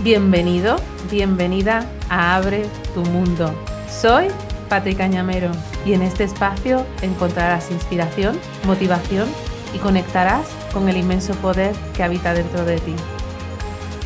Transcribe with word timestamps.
Bienvenido, 0.00 0.76
bienvenida 1.10 1.84
a 2.08 2.36
Abre 2.36 2.66
tu 2.94 3.00
Mundo. 3.06 3.52
Soy 3.90 4.28
Patri 4.68 4.94
Cañamero 4.94 5.50
y 5.84 5.92
en 5.92 6.02
este 6.02 6.22
espacio 6.22 6.86
encontrarás 7.02 7.72
inspiración, 7.72 8.38
motivación 8.64 9.28
y 9.74 9.78
conectarás 9.78 10.46
con 10.72 10.88
el 10.88 10.98
inmenso 10.98 11.34
poder 11.34 11.74
que 11.96 12.04
habita 12.04 12.32
dentro 12.32 12.64
de 12.64 12.78
ti. 12.78 12.94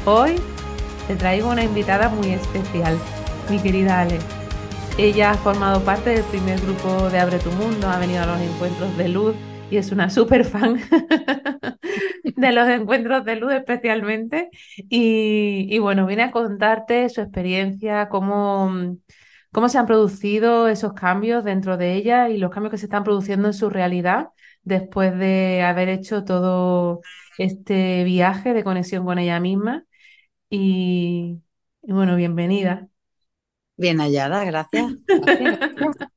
Hoy 0.07 0.37
te 1.09 1.15
traigo 1.15 1.51
una 1.51 1.63
invitada 1.63 2.09
muy 2.09 2.31
especial, 2.31 2.97
mi 3.51 3.59
querida 3.59 4.01
Ale. 4.01 4.19
Ella 4.97 5.33
ha 5.33 5.35
formado 5.35 5.83
parte 5.83 6.09
del 6.09 6.25
primer 6.25 6.59
grupo 6.63 7.11
de 7.11 7.21
Abre 7.21 7.39
tu 7.39 7.51
Mundo, 7.51 7.91
ha 7.91 7.99
venido 7.99 8.23
a 8.23 8.27
los 8.27 8.41
encuentros 8.41 8.97
de 8.97 9.09
luz 9.09 9.35
y 9.71 9.77
es 9.77 9.93
una 9.93 10.09
súper 10.11 10.47
fan 10.47 10.81
de 12.43 12.53
los 12.53 12.69
encuentros 12.69 13.25
de 13.25 13.37
luz 13.37 13.53
especialmente. 13.55 14.51
Y, 14.91 15.67
y, 15.71 15.79
bueno, 15.79 16.07
viene 16.07 16.25
a 16.25 16.31
contarte 16.33 17.09
su 17.09 17.21
experiencia, 17.23 18.09
cómo, 18.09 18.97
cómo 19.53 19.69
se 19.69 19.79
han 19.79 19.87
producido 19.87 20.69
esos 20.69 20.93
cambios 20.95 21.45
dentro 21.45 21.77
de 21.77 21.95
ella 21.95 22.29
y 22.29 22.39
los 22.39 22.51
cambios 22.51 22.73
que 22.73 22.79
se 22.79 22.87
están 22.87 23.05
produciendo 23.05 23.49
en 23.49 23.55
su 23.55 23.71
realidad 23.71 24.29
después 24.63 25.17
de 25.19 25.63
haber 25.63 25.89
hecho 25.89 26.25
todo 26.25 27.01
este 27.39 28.05
viaje 28.05 28.55
de 28.55 28.65
conexión 28.65 29.05
con 29.05 29.19
ella 29.19 29.41
misma. 29.41 29.85
Y, 30.51 31.43
y 31.83 31.93
bueno, 31.93 32.17
bienvenida. 32.17 32.89
Bien 33.77 33.99
hallada, 34.01 34.45
gracias. 34.45 34.93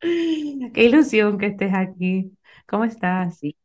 Qué 0.00 0.84
ilusión 0.84 1.38
que 1.38 1.46
estés 1.46 1.72
aquí. 1.74 2.32
¿Cómo 2.66 2.84
estás? 2.84 3.38
Sí. 3.38 3.56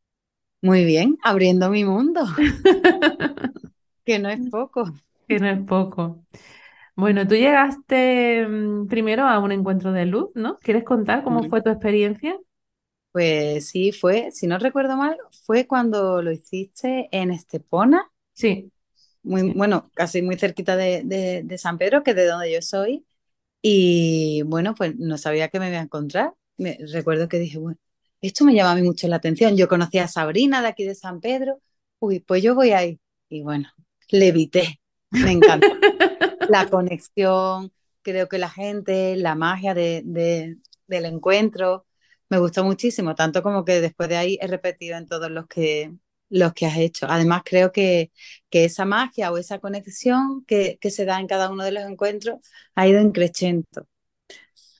Muy 0.61 0.83
bien, 0.85 1.17
abriendo 1.23 1.69
mi 1.69 1.85
mundo, 1.85 2.21
que 4.05 4.19
no 4.19 4.29
es 4.29 4.41
poco. 4.49 4.85
Que 5.27 5.39
no 5.39 5.47
es 5.49 5.59
poco. 5.65 6.23
Bueno, 6.95 7.27
tú 7.27 7.35
llegaste 7.35 8.47
mm, 8.47 8.87
primero 8.87 9.23
a 9.27 9.39
un 9.39 9.51
encuentro 9.51 9.91
de 9.93 10.05
luz, 10.05 10.29
¿no? 10.35 10.59
¿Quieres 10.59 10.83
contar 10.83 11.23
cómo 11.23 11.43
fue 11.45 11.61
tu 11.61 11.69
experiencia? 11.71 12.37
Pues 13.11 13.69
sí, 13.69 13.91
fue, 13.93 14.29
si 14.31 14.45
no 14.47 14.57
recuerdo 14.59 14.97
mal, 14.97 15.17
fue 15.45 15.65
cuando 15.67 16.21
lo 16.21 16.31
hiciste 16.31 17.07
en 17.11 17.31
Estepona, 17.31 18.11
Sí, 18.33 18.71
muy, 19.23 19.43
sí. 19.43 19.55
bueno, 19.55 19.89
casi 19.95 20.21
muy 20.21 20.37
cerquita 20.37 20.75
de, 20.77 21.01
de- 21.05 21.41
de 21.43 21.57
San 21.57 21.77
Pedro, 21.77 22.03
que 22.03 22.11
es 22.11 22.17
de 22.17 22.25
donde 22.27 22.51
yo 22.53 22.61
soy. 22.61 23.05
Y 23.61 24.43
bueno, 24.43 24.75
pues 24.75 24.95
no 24.97 25.17
sabía 25.19 25.49
que 25.49 25.59
me 25.59 25.69
iba 25.69 25.79
a 25.79 25.83
encontrar. 25.83 26.33
Me, 26.57 26.77
recuerdo 26.93 27.29
que 27.29 27.39
dije, 27.39 27.59
bueno, 27.59 27.79
esto 28.27 28.45
me 28.45 28.53
llama 28.55 28.71
a 28.71 28.75
mí 28.75 28.83
mucho 28.83 29.07
la 29.07 29.17
atención. 29.17 29.55
Yo 29.57 29.67
conocía 29.67 30.05
a 30.05 30.07
Sabrina 30.07 30.61
de 30.61 30.67
aquí 30.69 30.83
de 30.85 30.95
San 30.95 31.19
Pedro. 31.21 31.61
Uy, 31.99 32.19
pues 32.19 32.43
yo 32.43 32.55
voy 32.55 32.71
ahí. 32.71 32.99
Y 33.29 33.41
bueno, 33.43 33.69
levité. 34.09 34.79
Me 35.11 35.31
encantó. 35.31 35.75
la 36.47 36.69
conexión, 36.69 37.71
creo 38.01 38.27
que 38.29 38.37
la 38.37 38.49
gente, 38.49 39.15
la 39.17 39.35
magia 39.35 39.73
de, 39.73 40.01
de- 40.05 40.57
del 40.87 41.05
encuentro, 41.05 41.85
me 42.29 42.39
gustó 42.39 42.63
muchísimo, 42.63 43.15
tanto 43.15 43.43
como 43.43 43.65
que 43.65 43.81
después 43.81 44.09
de 44.09 44.17
ahí 44.17 44.37
he 44.41 44.47
repetido 44.47 44.97
en 44.97 45.07
todos 45.07 45.31
los 45.31 45.47
que, 45.47 45.93
los 46.29 46.53
que 46.53 46.65
has 46.67 46.77
hecho. 46.77 47.07
Además, 47.09 47.41
creo 47.45 47.71
que, 47.71 48.11
que 48.49 48.65
esa 48.65 48.85
magia 48.85 49.31
o 49.31 49.37
esa 49.37 49.59
conexión 49.59 50.43
que, 50.45 50.77
que 50.81 50.91
se 50.91 51.05
da 51.05 51.19
en 51.19 51.27
cada 51.27 51.49
uno 51.49 51.63
de 51.63 51.71
los 51.71 51.83
encuentros 51.85 52.39
ha 52.75 52.87
ido 52.87 52.99
en 52.99 53.11
crescendo. 53.11 53.87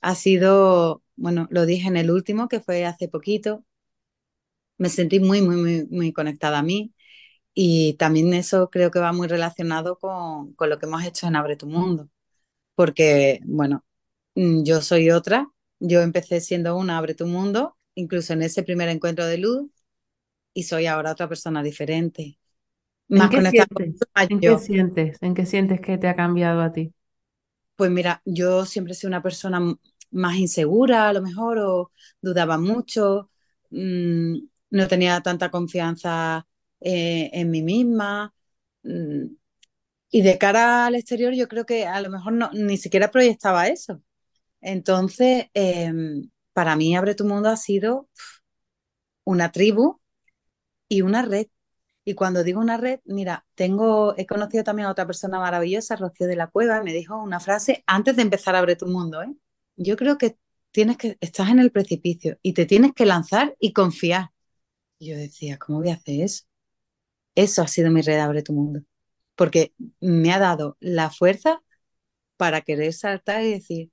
Ha 0.02 0.15
sido, 0.15 1.03
bueno, 1.17 1.47
lo 1.52 1.66
dije 1.66 1.88
en 1.88 1.97
el 1.97 2.11
último, 2.11 2.47
que 2.49 2.59
fue 2.61 2.85
hace 2.85 3.08
poquito, 3.09 3.66
me 4.77 4.89
sentí 4.89 5.19
muy, 5.19 5.41
muy, 5.41 5.55
muy, 5.58 5.85
muy 5.89 6.13
conectada 6.13 6.59
a 6.59 6.63
mí. 6.63 6.94
Y 7.53 7.95
también 7.95 8.33
eso 8.33 8.69
creo 8.71 8.91
que 8.91 8.99
va 8.99 9.13
muy 9.13 9.27
relacionado 9.27 9.97
con, 9.99 10.53
con 10.55 10.69
lo 10.69 10.80
que 10.80 10.88
hemos 10.88 11.03
hecho 11.05 11.27
en 11.27 11.36
Abre 11.36 11.58
tu 11.58 11.67
Mundo 11.67 12.09
porque, 12.75 13.39
bueno, 13.45 13.86
mm, 14.36 14.64
yo 14.64 14.81
soy 14.81 15.11
otra, 15.11 15.52
yo 15.80 16.02
empecé 16.02 16.42
siendo 16.42 16.77
una, 16.77 16.98
abre 16.99 17.15
tu 17.15 17.27
mundo, 17.27 17.77
incluso 17.95 18.33
en 18.33 18.43
ese 18.43 18.64
primer 18.64 18.89
encuentro 18.89 19.26
de 19.27 19.37
luz, 19.39 19.70
y 20.53 20.64
soy 20.64 20.87
ahora 20.87 21.11
otra 21.14 21.30
persona 21.30 21.64
diferente, 21.64 22.39
¿En 23.14 23.30
más 23.30 23.30
qué 23.30 23.42
conectada 23.42 23.67
con 23.73 23.83
sientes? 23.83 24.08
más 24.15 24.30
¿En 24.30 24.43
qué 24.43 24.58
sientes? 24.59 25.17
¿En 25.21 25.33
qué 25.33 25.45
sientes 25.47 25.82
que 25.82 25.97
te 25.97 26.08
ha 26.08 26.15
cambiado 26.15 26.61
a 26.61 26.71
ti? 26.71 26.93
Pues 27.76 27.92
mira, 27.92 28.21
yo 28.26 28.65
siempre 28.65 28.93
he 28.93 28.95
sido 28.95 29.09
una 29.09 29.21
persona 29.21 29.59
más 30.15 30.37
insegura, 30.37 31.09
a 31.09 31.14
lo 31.14 31.21
mejor, 31.21 31.59
o 31.59 31.92
dudaba 32.21 32.58
mucho, 32.58 33.31
mm, 33.71 34.37
no 34.71 34.87
tenía 34.87 35.21
tanta 35.21 35.52
confianza 35.52 36.48
eh, 36.81 37.30
en 37.33 37.52
mí 37.52 37.61
misma. 37.64 38.33
mm, 38.83 39.26
y 40.11 40.21
de 40.21 40.37
cara 40.37 40.86
al 40.87 40.95
exterior, 40.95 41.33
yo 41.33 41.48
creo 41.48 41.65
que 41.65 41.86
a 41.87 42.02
lo 42.02 42.09
mejor 42.09 42.33
no, 42.33 42.49
ni 42.53 42.77
siquiera 42.77 43.11
proyectaba 43.11 43.67
eso. 43.67 44.02
Entonces, 44.61 45.48
em, 45.53 46.30
para 46.53 46.76
mí 46.77 46.95
Abre 46.97 47.15
tu 47.15 47.26
Mundo 47.26 47.49
ha 47.49 47.58
sido 47.58 48.09
una 49.26 49.52
tribu 49.52 49.99
y 50.89 51.02
una 51.03 51.23
red. 51.23 51.47
Y 52.05 52.15
cuando 52.15 52.43
digo 52.43 52.61
una 52.61 52.77
red, 52.77 53.02
mira, 53.05 53.45
tengo, 53.55 54.15
he 54.17 54.26
conocido 54.27 54.64
también 54.65 54.87
a 54.87 54.92
otra 54.92 55.08
persona 55.08 55.39
maravillosa, 55.39 55.95
Rocío 55.97 56.27
de 56.27 56.36
la 56.37 56.47
Cueva, 56.49 56.80
y 56.82 56.86
me 56.86 56.93
dijo 56.93 57.17
una 57.21 57.39
frase 57.42 57.83
antes 57.87 58.15
de 58.17 58.23
empezar 58.23 58.55
Abre 58.58 58.76
tu 58.77 58.87
Mundo, 58.87 59.23
¿eh? 59.23 59.33
Yo 59.77 59.97
creo 59.97 60.17
que 60.17 60.37
tienes 60.71 60.97
que, 60.97 61.17
estás 61.21 61.49
en 61.49 61.59
el 61.59 61.71
precipicio 61.71 62.37
y 62.41 62.53
te 62.53 62.65
tienes 62.65 62.93
que 62.93 63.05
lanzar 63.05 63.55
y 63.59 63.73
confiar. 63.73 64.31
Y 64.99 65.09
yo 65.11 65.17
decía, 65.17 65.58
¿cómo 65.59 65.80
voy 65.80 65.89
a 65.91 65.95
hacer 65.95 66.21
eso? 66.23 66.45
Eso 67.36 67.61
ha 67.63 67.67
sido 67.67 67.91
mi 67.91 68.02
red 68.02 68.19
Abre 68.19 68.43
tu 68.43 68.53
Mundo, 68.53 68.81
porque 69.35 69.73
me 70.02 70.33
ha 70.33 70.39
dado 70.39 70.77
la 70.81 71.09
fuerza 71.11 71.61
para 72.37 72.61
querer 72.61 72.93
saltar 72.93 73.43
y 73.43 73.52
decir, 73.53 73.91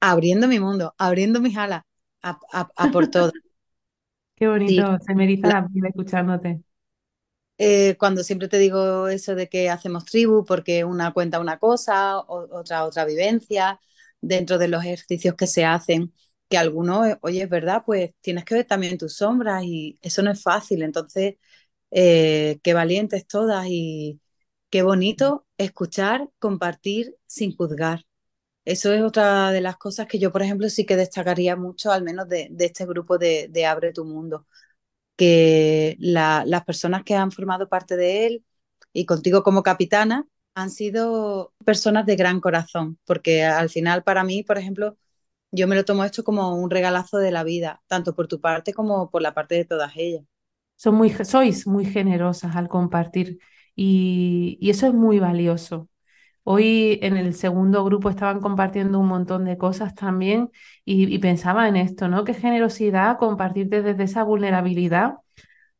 abriendo 0.00 0.46
mi 0.48 0.60
mundo, 0.60 0.94
abriendo 0.98 1.40
mis 1.40 1.56
alas, 1.56 1.82
a, 2.22 2.38
a, 2.52 2.70
a 2.76 2.90
por 2.90 3.08
todo. 3.08 3.32
Qué 4.36 4.48
Sí, 4.66 4.88
bonito, 4.88 4.98
se 5.00 5.14
me 5.14 5.22
eriza 5.24 5.46
la- 5.46 5.52
la 5.52 5.68
piel 5.68 5.86
escuchándote. 5.86 6.62
eh, 7.58 7.96
cuando 7.98 8.24
siempre 8.24 8.48
te 8.48 8.58
digo 8.58 9.08
eso 9.08 9.34
de 9.34 9.48
que 9.48 9.68
hacemos 9.70 10.04
tribu, 10.06 10.44
porque 10.44 10.84
una 10.84 11.12
cuenta 11.12 11.40
una 11.40 11.58
cosa, 11.58 12.18
o- 12.20 12.48
otra 12.58 12.84
otra 12.86 13.04
vivencia, 13.04 13.80
dentro 14.20 14.58
de 14.58 14.68
los 14.68 14.84
ejercicios 14.84 15.34
que 15.36 15.46
se 15.46 15.64
hacen, 15.64 16.12
que 16.48 16.58
algunos, 16.58 17.06
eh, 17.08 17.18
oye, 17.22 17.42
es 17.42 17.48
verdad, 17.50 17.82
pues 17.86 18.12
tienes 18.20 18.44
que 18.44 18.54
ver 18.56 18.66
también 18.66 18.98
tus 18.98 19.16
sombras 19.16 19.64
y 19.64 19.98
eso 20.02 20.22
no 20.22 20.30
es 20.32 20.42
fácil. 20.42 20.82
Entonces, 20.82 21.36
eh, 21.92 22.60
qué 22.62 22.74
valientes 22.74 23.26
todas 23.26 23.66
y 23.68 24.20
qué 24.70 24.82
bonito 24.82 25.46
escuchar, 25.58 26.30
compartir 26.38 27.16
sin 27.26 27.56
juzgar. 27.56 28.04
Eso 28.64 28.92
es 28.94 29.02
otra 29.02 29.52
de 29.52 29.60
las 29.62 29.76
cosas 29.78 30.06
que 30.08 30.18
yo, 30.18 30.32
por 30.32 30.42
ejemplo, 30.42 30.68
sí 30.70 30.86
que 30.86 30.96
destacaría 30.96 31.56
mucho, 31.56 31.92
al 31.92 32.02
menos 32.04 32.28
de, 32.28 32.48
de 32.50 32.66
este 32.66 32.86
grupo 32.86 33.18
de, 33.18 33.48
de 33.50 33.66
Abre 33.66 33.92
tu 33.92 34.04
Mundo 34.04 34.46
que 35.16 35.96
la- 36.00 36.44
las 36.46 36.64
personas 36.64 37.04
que 37.04 37.14
han 37.14 37.32
formado 37.32 37.68
parte 37.68 37.96
de 37.96 38.26
él 38.26 38.44
y 38.92 39.06
contigo 39.06 39.42
como 39.42 39.62
capitana 39.62 40.26
han 40.54 40.70
sido 40.70 41.52
personas 41.64 42.06
de 42.06 42.16
gran 42.16 42.40
corazón, 42.40 42.98
porque 43.06 43.44
al 43.44 43.70
final 43.70 44.02
para 44.04 44.24
mí, 44.24 44.42
por 44.42 44.58
ejemplo, 44.58 44.96
yo 45.52 45.68
me 45.68 45.76
lo 45.76 45.84
tomo 45.84 46.04
esto 46.04 46.24
como 46.24 46.54
un 46.56 46.70
regalazo 46.70 47.18
de 47.18 47.32
la 47.32 47.44
vida, 47.44 47.82
tanto 47.88 48.14
por 48.16 48.28
tu 48.28 48.40
parte 48.40 48.74
como 48.74 49.10
por 49.10 49.22
la 49.22 49.34
parte 49.34 49.56
de 49.56 49.64
todas 49.66 49.92
ellas. 49.96 50.24
Son 50.76 50.94
muy, 50.94 51.10
sois 51.10 51.66
muy 51.66 51.84
generosas 51.84 52.56
al 52.56 52.68
compartir 52.68 53.38
y, 53.76 54.56
y 54.60 54.70
eso 54.70 54.86
es 54.86 54.94
muy 54.94 55.18
valioso. 55.18 55.88
Hoy 56.44 56.98
en 57.02 57.16
el 57.16 57.34
segundo 57.34 57.84
grupo 57.84 58.10
estaban 58.10 58.40
compartiendo 58.40 58.98
un 59.00 59.08
montón 59.08 59.44
de 59.46 59.58
cosas 59.58 59.94
también 59.96 60.50
y, 60.84 61.12
y 61.14 61.18
pensaba 61.18 61.68
en 61.68 61.76
esto, 61.76 62.08
¿no? 62.08 62.24
Qué 62.24 62.34
generosidad 62.34 63.18
compartirte 63.18 63.82
desde 63.82 64.04
esa 64.04 64.24
vulnerabilidad, 64.24 65.16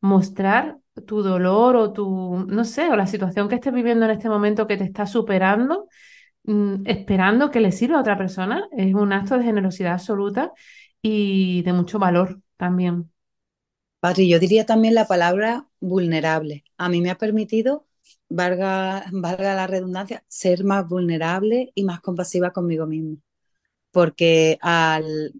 mostrar 0.00 0.78
tu 1.07 1.22
dolor 1.22 1.77
o 1.77 1.92
tu, 1.92 2.45
no 2.48 2.65
sé, 2.65 2.89
o 2.91 2.97
la 2.97 3.07
situación 3.07 3.48
que 3.48 3.57
estés 3.57 3.72
viviendo 3.72 4.04
en 4.07 4.13
este 4.13 4.28
momento 4.28 4.66
que 4.66 4.77
te 4.77 4.84
está 4.84 5.07
superando, 5.07 5.89
mm, 6.45 6.86
esperando 6.86 7.51
que 7.51 7.60
le 7.60 7.72
sirva 7.72 7.98
a 7.98 8.01
otra 8.03 8.19
persona. 8.19 8.69
Es 8.77 8.95
un 8.95 9.13
acto 9.13 9.39
de 9.39 9.45
generosidad 9.45 9.95
absoluta 9.95 10.53
y 11.03 11.63
de 11.65 11.72
mucho 11.75 11.98
valor 11.98 12.41
también. 12.57 13.10
Patri, 14.01 14.28
yo 14.28 14.39
diría 14.39 14.65
también 14.66 14.95
la 14.95 15.07
palabra 15.07 15.69
vulnerable. 15.80 16.65
A 16.78 16.89
mí 16.89 17.01
me 17.03 17.10
ha 17.10 17.19
permitido, 17.19 17.86
valga, 18.28 19.04
la 19.13 19.66
redundancia, 19.66 20.25
ser 20.28 20.65
más 20.65 20.89
vulnerable 20.89 21.71
y 21.75 21.84
más 21.84 22.01
compasiva 22.01 22.53
conmigo 22.53 22.86
misma, 22.86 23.16
porque 23.92 24.59
al, 24.63 25.33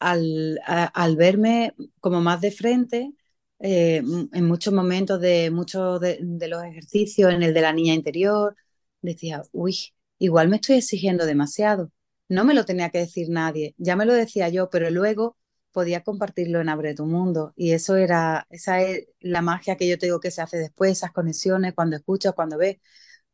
al, 0.00 0.60
al 0.66 1.16
verme 1.16 1.74
como 2.00 2.20
más 2.22 2.40
de 2.40 2.50
frente, 2.52 3.12
eh, 3.58 4.02
en 4.32 4.46
muchos 4.46 4.72
momentos 4.74 5.20
de 5.20 5.50
muchos 5.50 6.00
de, 6.00 6.18
los 6.48 6.64
ejercicios, 6.64 7.32
en 7.32 7.42
el 7.42 7.54
de 7.54 7.60
la 7.62 7.72
niña 7.72 7.94
interior, 7.94 8.56
decía, 9.02 9.42
uy, 9.52 9.94
igual 10.18 10.48
me 10.48 10.56
estoy 10.56 10.76
exigiendo 10.76 11.26
demasiado. 11.26 11.92
No 12.28 12.44
me 12.44 12.54
lo 12.54 12.64
tenía 12.64 12.90
que 12.90 12.98
decir 12.98 13.28
nadie, 13.30 13.74
ya 13.78 13.96
me 13.96 14.04
lo 14.06 14.14
decía 14.14 14.48
yo, 14.48 14.68
pero 14.70 14.90
luego 14.90 15.36
podía 15.72 16.02
compartirlo 16.02 16.60
en 16.60 16.68
Abre 16.68 16.94
tu 16.94 17.06
Mundo. 17.06 17.52
Y 17.56 17.72
eso 17.72 17.96
era, 17.96 18.46
esa 18.50 18.80
es 18.82 19.06
la 19.20 19.42
magia 19.42 19.76
que 19.76 19.88
yo 19.88 19.98
te 19.98 20.06
digo 20.06 20.20
que 20.20 20.30
se 20.30 20.42
hace 20.42 20.58
después, 20.58 20.92
esas 20.92 21.12
conexiones, 21.12 21.74
cuando 21.74 21.96
escuchas, 21.96 22.34
cuando 22.34 22.58
ves. 22.58 22.78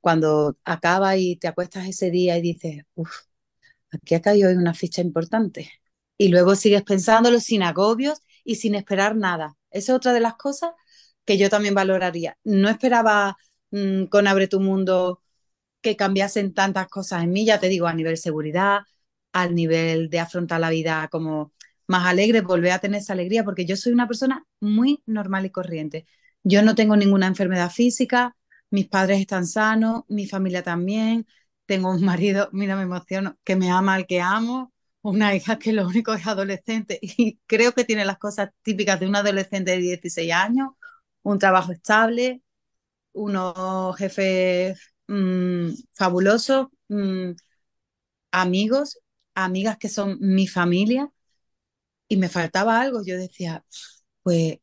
cuando 0.00 0.58
acaba 0.64 1.16
y 1.16 1.36
te 1.36 1.48
acuestas 1.48 1.88
ese 1.88 2.10
día 2.10 2.38
y 2.38 2.42
dices, 2.42 2.84
uff, 2.96 3.12
aquí 3.90 4.14
ha 4.14 4.22
caído 4.22 4.50
una 4.52 4.74
ficha 4.74 5.02
importante. 5.02 5.70
Y 6.18 6.28
luego 6.28 6.56
sigues 6.56 6.82
pensándolo 6.84 7.40
sin 7.40 7.62
agobios 7.62 8.20
y 8.44 8.56
sin 8.56 8.74
esperar 8.74 9.16
nada. 9.16 9.56
Esa 9.72 9.92
es 9.92 9.96
otra 9.96 10.12
de 10.12 10.20
las 10.20 10.34
cosas 10.36 10.72
que 11.24 11.38
yo 11.38 11.50
también 11.50 11.74
valoraría. 11.74 12.38
No 12.44 12.68
esperaba 12.68 13.36
mmm, 13.70 14.04
con 14.06 14.26
Abre 14.26 14.48
tu 14.48 14.60
Mundo 14.60 15.22
que 15.80 15.96
cambiasen 15.96 16.54
tantas 16.54 16.88
cosas 16.88 17.24
en 17.24 17.32
mí, 17.32 17.44
ya 17.46 17.58
te 17.60 17.68
digo, 17.68 17.86
a 17.86 17.94
nivel 17.94 18.16
seguridad, 18.16 18.80
al 19.32 19.54
nivel 19.54 20.10
de 20.10 20.20
afrontar 20.20 20.60
la 20.60 20.70
vida 20.70 21.08
como 21.10 21.52
más 21.86 22.06
alegre, 22.06 22.40
volver 22.42 22.72
a 22.72 22.78
tener 22.78 23.00
esa 23.00 23.12
alegría, 23.14 23.44
porque 23.44 23.64
yo 23.66 23.76
soy 23.76 23.92
una 23.92 24.06
persona 24.08 24.44
muy 24.60 25.02
normal 25.06 25.46
y 25.46 25.50
corriente. 25.50 26.06
Yo 26.44 26.62
no 26.62 26.74
tengo 26.74 26.96
ninguna 26.96 27.26
enfermedad 27.26 27.70
física, 27.70 28.36
mis 28.70 28.88
padres 28.88 29.20
están 29.20 29.46
sanos, 29.46 30.02
mi 30.08 30.26
familia 30.26 30.62
también, 30.62 31.26
tengo 31.66 31.90
un 31.90 32.04
marido, 32.04 32.48
mira, 32.52 32.76
me 32.76 32.82
emociono, 32.82 33.36
que 33.44 33.56
me 33.56 33.70
ama 33.70 33.94
al 33.94 34.06
que 34.06 34.20
amo, 34.20 34.71
una 35.02 35.34
hija 35.36 35.58
que 35.58 35.72
lo 35.72 35.86
único 35.86 36.14
es 36.14 36.26
adolescente 36.26 36.98
y 37.02 37.38
creo 37.46 37.72
que 37.72 37.84
tiene 37.84 38.04
las 38.04 38.18
cosas 38.18 38.50
típicas 38.62 39.00
de 39.00 39.06
un 39.08 39.16
adolescente 39.16 39.72
de 39.72 39.78
16 39.78 40.32
años, 40.32 40.70
un 41.22 41.38
trabajo 41.38 41.72
estable, 41.72 42.42
unos 43.12 43.96
jefes 43.98 44.80
mmm, 45.08 45.70
fabulosos, 45.94 46.68
mmm, 46.88 47.32
amigos, 48.30 49.00
amigas 49.34 49.78
que 49.78 49.88
son 49.88 50.18
mi 50.20 50.46
familia 50.48 51.10
y 52.08 52.16
me 52.16 52.28
faltaba 52.28 52.80
algo. 52.80 53.02
Yo 53.04 53.16
decía, 53.18 53.64
pues 54.22 54.58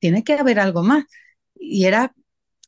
tiene 0.00 0.24
que 0.24 0.34
haber 0.34 0.60
algo 0.60 0.82
más. 0.82 1.06
Y 1.54 1.86
era, 1.86 2.14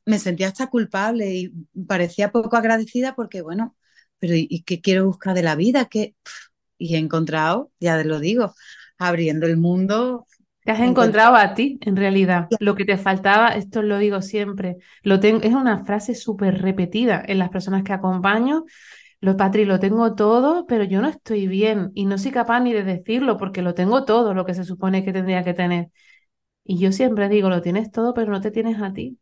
me 0.06 0.18
sentía 0.18 0.48
hasta 0.48 0.68
culpable 0.68 1.34
y 1.34 1.50
parecía 1.88 2.32
poco 2.32 2.56
agradecida 2.56 3.14
porque, 3.16 3.42
bueno, 3.42 3.76
pero 4.18 4.34
¿y 4.36 4.62
qué 4.64 4.80
quiero 4.80 5.06
buscar 5.06 5.34
de 5.36 5.42
la 5.44 5.56
vida? 5.56 5.86
¿Qué? 5.88 6.16
Y 6.78 6.94
he 6.94 6.98
encontrado, 6.98 7.70
ya 7.80 8.02
lo 8.04 8.20
digo, 8.20 8.54
abriendo 8.98 9.46
el 9.46 9.56
mundo. 9.56 10.26
Te 10.64 10.72
has 10.72 10.80
encontrado 10.80 11.34
a 11.36 11.54
ti, 11.54 11.78
en 11.82 11.96
realidad. 11.96 12.48
Lo 12.58 12.74
que 12.74 12.84
te 12.84 12.98
faltaba, 12.98 13.48
esto 13.50 13.80
lo 13.82 13.96
digo 13.98 14.20
siempre, 14.20 14.76
lo 15.02 15.18
tengo, 15.18 15.40
es 15.42 15.54
una 15.54 15.84
frase 15.84 16.14
súper 16.14 16.60
repetida 16.60 17.22
en 17.26 17.38
las 17.38 17.48
personas 17.48 17.84
que 17.84 17.92
acompaño. 17.94 18.64
Lo, 19.20 19.36
Patri, 19.36 19.66
lo 19.66 19.80
tengo 19.80 20.14
todo, 20.16 20.66
pero 20.66 20.84
yo 20.84 21.02
no 21.02 21.08
estoy 21.08 21.46
bien 21.48 21.92
y 21.94 22.06
no 22.06 22.18
soy 22.18 22.32
capaz 22.32 22.60
ni 22.60 22.72
de 22.74 22.84
decirlo 22.84 23.36
porque 23.38 23.62
lo 23.62 23.74
tengo 23.74 24.04
todo, 24.06 24.34
lo 24.34 24.46
que 24.46 24.54
se 24.54 24.64
supone 24.64 25.04
que 25.04 25.12
tendría 25.12 25.44
que 25.44 25.54
tener. 25.54 25.90
Y 26.64 26.78
yo 26.78 26.92
siempre 26.92 27.28
digo, 27.28 27.48
lo 27.48 27.62
tienes 27.62 27.90
todo, 27.90 28.14
pero 28.14 28.30
no 28.32 28.40
te 28.40 28.50
tienes 28.50 28.80
a 28.82 28.92
ti. 28.92 29.18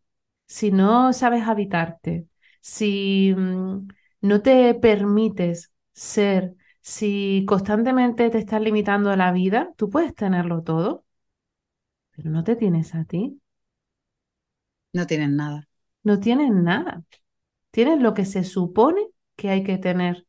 Si 0.47 0.71
no 0.73 1.13
sabes 1.13 1.45
habitarte, 1.47 2.27
si 2.61 3.35
mmm, 3.37 3.89
no 4.23 4.43
te 4.43 4.75
permites 4.75 5.73
ser, 5.93 6.55
si 6.87 7.45
constantemente 7.49 8.31
te 8.31 8.39
estás 8.39 8.61
limitando 8.63 9.11
a 9.11 9.17
la 9.17 9.33
vida, 9.33 9.73
tú 9.77 9.91
puedes 9.91 10.15
tenerlo 10.15 10.63
todo, 10.63 11.05
pero 12.13 12.31
no 12.31 12.45
te 12.45 12.55
tienes 12.55 12.95
a 12.95 13.05
ti. 13.05 13.41
No 14.93 15.05
tienes 15.05 15.31
nada. 15.31 15.69
No 16.05 16.21
tienes 16.21 16.53
nada. 16.53 17.03
Tienes 17.73 18.01
lo 18.01 18.15
que 18.15 18.25
se 18.25 18.45
supone 18.45 19.03
que 19.35 19.51
hay 19.51 19.65
que 19.65 19.79
tener. 19.79 20.29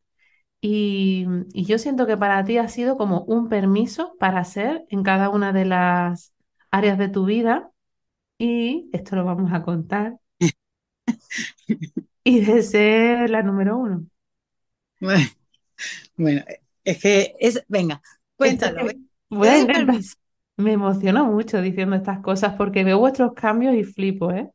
Y, 0.59 1.27
y, 1.54 1.65
yo 1.65 1.77
siento 1.77 2.07
que 2.07 2.18
para 2.18 2.44
ti 2.44 2.57
ha 2.57 2.68
sido 2.69 2.98
como 2.98 3.21
un 3.25 3.50
permiso 3.50 4.15
para 4.19 4.44
ser 4.44 4.83
en 4.89 5.04
cada 5.04 5.30
una 5.30 5.54
de 5.54 5.65
las 5.65 6.33
áreas 6.71 6.98
de 6.98 7.09
tu 7.09 7.25
vida. 7.25 7.69
Y 8.39 8.89
esto 8.94 9.15
lo 9.15 9.25
vamos 9.25 9.54
a 9.54 9.62
contar. 9.62 10.18
y 12.24 12.39
de 12.44 12.63
ser 12.63 13.30
la 13.30 13.44
número 13.44 13.77
uno. 13.77 14.07
Bueno, 15.00 15.27
bueno 16.18 16.44
es 16.84 17.02
que 17.02 17.36
es, 17.40 17.64
venga, 17.68 18.02
cuéntalo. 18.38 18.88
Voy 19.30 19.48
a 19.50 19.60
intentar. 19.60 20.00
Me 20.56 20.72
emociono 20.72 21.25
mucho 21.25 21.62
diciendo 21.62 21.96
estas 21.96 22.22
cosas 22.22 22.56
porque 22.56 22.84
veo 22.84 22.98
vuestros 22.98 23.34
cambios 23.34 23.75
y 23.75 23.84
flipo, 23.84 24.31
¿eh? 24.31 24.50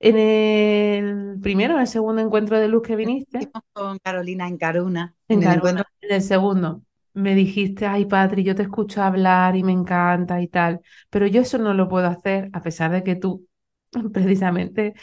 En 0.00 0.16
el 0.16 1.40
primero, 1.40 1.74
en 1.74 1.80
el 1.80 1.86
segundo 1.88 2.22
encuentro 2.22 2.60
de 2.60 2.68
luz 2.68 2.82
que 2.82 2.94
viniste. 2.94 3.50
Con 3.72 3.98
Carolina 3.98 4.46
en 4.46 4.56
Caruna. 4.56 5.14
En, 5.26 5.38
en, 5.38 5.44
Caruna, 5.44 5.70
el, 5.70 5.76
encuentro... 5.78 5.84
en 6.02 6.14
el 6.14 6.22
segundo. 6.22 6.82
Me 7.14 7.34
dijiste, 7.34 7.86
ay, 7.86 8.04
Patri, 8.04 8.44
yo 8.44 8.54
te 8.54 8.62
escucho 8.62 9.02
hablar 9.02 9.56
y 9.56 9.64
me 9.64 9.72
encanta 9.72 10.40
y 10.40 10.46
tal. 10.46 10.80
Pero 11.10 11.26
yo 11.26 11.40
eso 11.40 11.58
no 11.58 11.74
lo 11.74 11.88
puedo 11.88 12.06
hacer, 12.06 12.50
a 12.52 12.62
pesar 12.62 12.92
de 12.92 13.02
que 13.02 13.16
tú, 13.16 13.48
precisamente, 14.12 14.94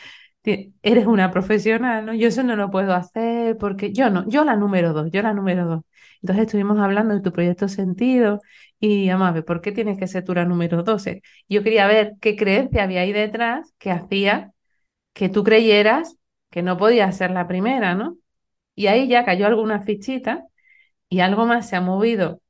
eres 0.82 1.08
una 1.08 1.32
profesional, 1.32 2.06
¿no? 2.06 2.14
Yo 2.14 2.28
eso 2.28 2.44
no 2.44 2.56
lo 2.56 2.70
puedo 2.72 2.94
hacer 2.94 3.58
porque 3.58 3.92
yo 3.94 4.10
no, 4.10 4.28
yo 4.30 4.44
la 4.44 4.56
número 4.56 4.94
dos, 4.94 5.10
yo 5.12 5.22
la 5.22 5.34
número 5.34 5.66
dos. 5.66 5.82
Entonces 6.22 6.46
estuvimos 6.46 6.80
hablando 6.80 7.14
de 7.14 7.22
tu 7.22 7.32
proyecto 7.32 7.68
Sentido 7.68 8.42
y, 8.80 9.10
vamos 9.10 9.30
a 9.30 9.32
ver, 9.32 9.46
¿por 9.46 9.62
qué 9.62 9.72
tienes 9.72 9.98
que 9.98 10.08
ser 10.08 10.24
tú 10.24 10.34
la 10.36 10.46
número 10.46 10.84
12? 10.84 11.22
Yo 11.50 11.64
quería 11.64 11.88
ver 11.88 12.14
qué 12.22 12.36
creencia 12.36 12.84
había 12.84 13.02
ahí 13.02 13.14
detrás 13.14 13.74
que 13.78 13.92
hacía 13.92 14.54
que 15.14 15.30
tú 15.30 15.44
creyeras 15.44 16.18
que 16.52 16.64
no 16.64 16.78
podías 16.78 17.18
ser 17.18 17.32
la 17.32 17.48
primera, 17.48 17.96
¿no? 17.96 18.18
Y 18.76 18.88
ahí 18.88 19.08
ya 19.08 19.26
cayó 19.26 19.48
alguna 19.48 19.82
fichita 19.82 20.46
y 21.10 21.22
algo 21.22 21.46
más 21.48 21.70
se 21.70 21.78
ha 21.78 21.82
movido. 21.82 22.42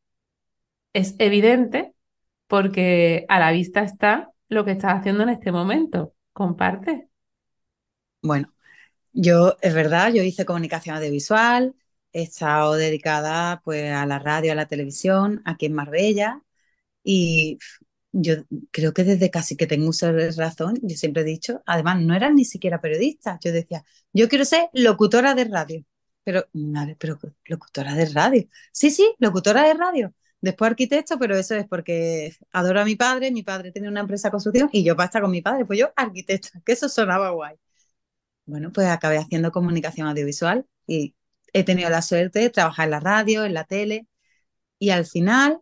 Es 0.93 1.15
evidente 1.19 1.93
porque 2.47 3.25
a 3.29 3.39
la 3.39 3.51
vista 3.51 3.81
está 3.83 4.31
lo 4.49 4.65
que 4.65 4.71
estás 4.71 4.93
haciendo 4.95 5.23
en 5.23 5.29
este 5.29 5.51
momento. 5.51 6.13
Comparte. 6.33 7.09
Bueno, 8.25 8.51
yo, 9.13 9.57
es 9.61 9.73
verdad, 9.75 10.13
yo 10.13 10.23
hice 10.23 10.45
comunicación 10.45 10.97
audiovisual, 10.97 11.75
he 12.13 12.23
estado 12.23 12.75
dedicada 12.75 13.61
pues 13.65 13.91
a 13.93 14.05
la 14.07 14.19
radio, 14.19 14.51
a 14.53 14.55
la 14.55 14.67
televisión, 14.67 15.41
aquí 15.45 15.67
en 15.67 15.73
Marbella, 15.73 16.41
y 17.03 17.59
yo 18.13 18.35
creo 18.71 18.93
que 18.93 19.03
desde 19.05 19.31
casi 19.31 19.57
que 19.57 19.67
tengo 19.67 19.89
uso 19.89 20.13
de 20.13 20.31
razón, 20.33 20.75
yo 20.83 20.97
siempre 20.97 21.23
he 21.23 21.25
dicho, 21.25 21.63
además 21.67 22.01
no 22.01 22.15
era 22.15 22.29
ni 22.31 22.45
siquiera 22.45 22.81
periodista, 22.81 23.39
yo 23.43 23.51
decía, 23.53 23.85
yo 24.13 24.29
quiero 24.29 24.45
ser 24.45 24.69
locutora 24.73 25.35
de 25.35 25.45
radio, 25.45 25.85
pero, 26.23 26.45
madre, 26.53 26.97
pero 26.99 27.19
locutora 27.45 27.95
de 27.95 28.07
radio, 28.07 28.47
sí, 28.71 28.91
sí, 28.91 29.15
locutora 29.19 29.63
de 29.67 29.75
radio, 29.75 30.13
después 30.41 30.71
arquitecto, 30.71 31.19
pero 31.19 31.37
eso 31.37 31.55
es 31.55 31.67
porque 31.67 32.35
adoro 32.51 32.81
a 32.81 32.85
mi 32.85 32.95
padre, 32.97 33.31
mi 33.31 33.43
padre 33.43 33.71
tenía 33.71 33.89
una 33.91 34.01
empresa 34.01 34.29
de 34.29 34.33
construcción 34.33 34.69
y 34.73 34.83
yo 34.83 34.95
estar 34.99 35.21
con 35.21 35.31
mi 35.31 35.41
padre, 35.41 35.65
pues 35.65 35.79
yo 35.79 35.91
arquitecto, 35.95 36.49
que 36.65 36.73
eso 36.73 36.89
sonaba 36.89 37.31
guay. 37.31 37.55
Bueno, 38.45 38.71
pues 38.71 38.87
acabé 38.87 39.17
haciendo 39.17 39.51
comunicación 39.51 40.07
audiovisual 40.07 40.65
y 40.87 41.15
he 41.53 41.63
tenido 41.63 41.89
la 41.89 42.01
suerte 42.01 42.39
de 42.39 42.49
trabajar 42.49 42.85
en 42.85 42.91
la 42.91 42.99
radio, 42.99 43.43
en 43.45 43.53
la 43.53 43.63
tele 43.65 44.07
y 44.79 44.91
al 44.91 45.05
final 45.05 45.61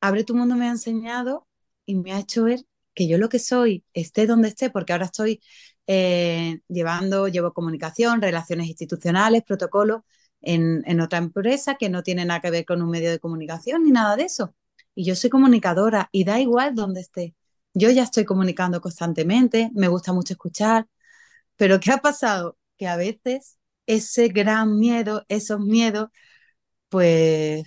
Abre 0.00 0.24
tu 0.24 0.34
Mundo 0.36 0.56
me 0.56 0.66
ha 0.68 0.70
enseñado 0.70 1.48
y 1.86 1.96
me 1.96 2.12
ha 2.12 2.20
hecho 2.20 2.44
ver 2.44 2.60
que 2.94 3.08
yo 3.08 3.18
lo 3.18 3.28
que 3.30 3.38
soy, 3.40 3.84
esté 3.94 4.26
donde 4.26 4.48
esté, 4.48 4.70
porque 4.70 4.92
ahora 4.92 5.06
estoy 5.06 5.40
eh, 5.88 6.60
llevando, 6.68 7.28
llevo 7.28 7.52
comunicación, 7.54 8.22
relaciones 8.22 8.68
institucionales, 8.68 9.44
protocolos 9.44 10.02
en, 10.42 10.82
en 10.86 11.00
otra 11.00 11.18
empresa 11.18 11.76
que 11.76 11.88
no 11.90 12.02
tiene 12.04 12.24
nada 12.26 12.40
que 12.40 12.50
ver 12.50 12.64
con 12.66 12.82
un 12.82 12.90
medio 12.90 13.10
de 13.10 13.20
comunicación 13.20 13.84
ni 13.84 13.92
nada 13.92 14.16
de 14.16 14.24
eso. 14.24 14.54
Y 14.94 15.04
yo 15.04 15.16
soy 15.16 15.30
comunicadora 15.30 16.08
y 16.12 16.24
da 16.24 16.40
igual 16.40 16.74
donde 16.74 17.00
esté. 17.00 17.34
Yo 17.74 17.90
ya 17.90 18.02
estoy 18.04 18.24
comunicando 18.24 18.80
constantemente, 18.80 19.70
me 19.74 19.88
gusta 19.88 20.12
mucho 20.12 20.34
escuchar, 20.34 20.86
pero 21.58 21.80
¿qué 21.80 21.92
ha 21.92 21.98
pasado? 21.98 22.58
Que 22.78 22.88
a 22.88 22.96
veces 22.96 23.58
ese 23.86 24.28
gran 24.28 24.78
miedo, 24.78 25.24
esos 25.28 25.60
miedos, 25.60 26.10
pues 26.88 27.64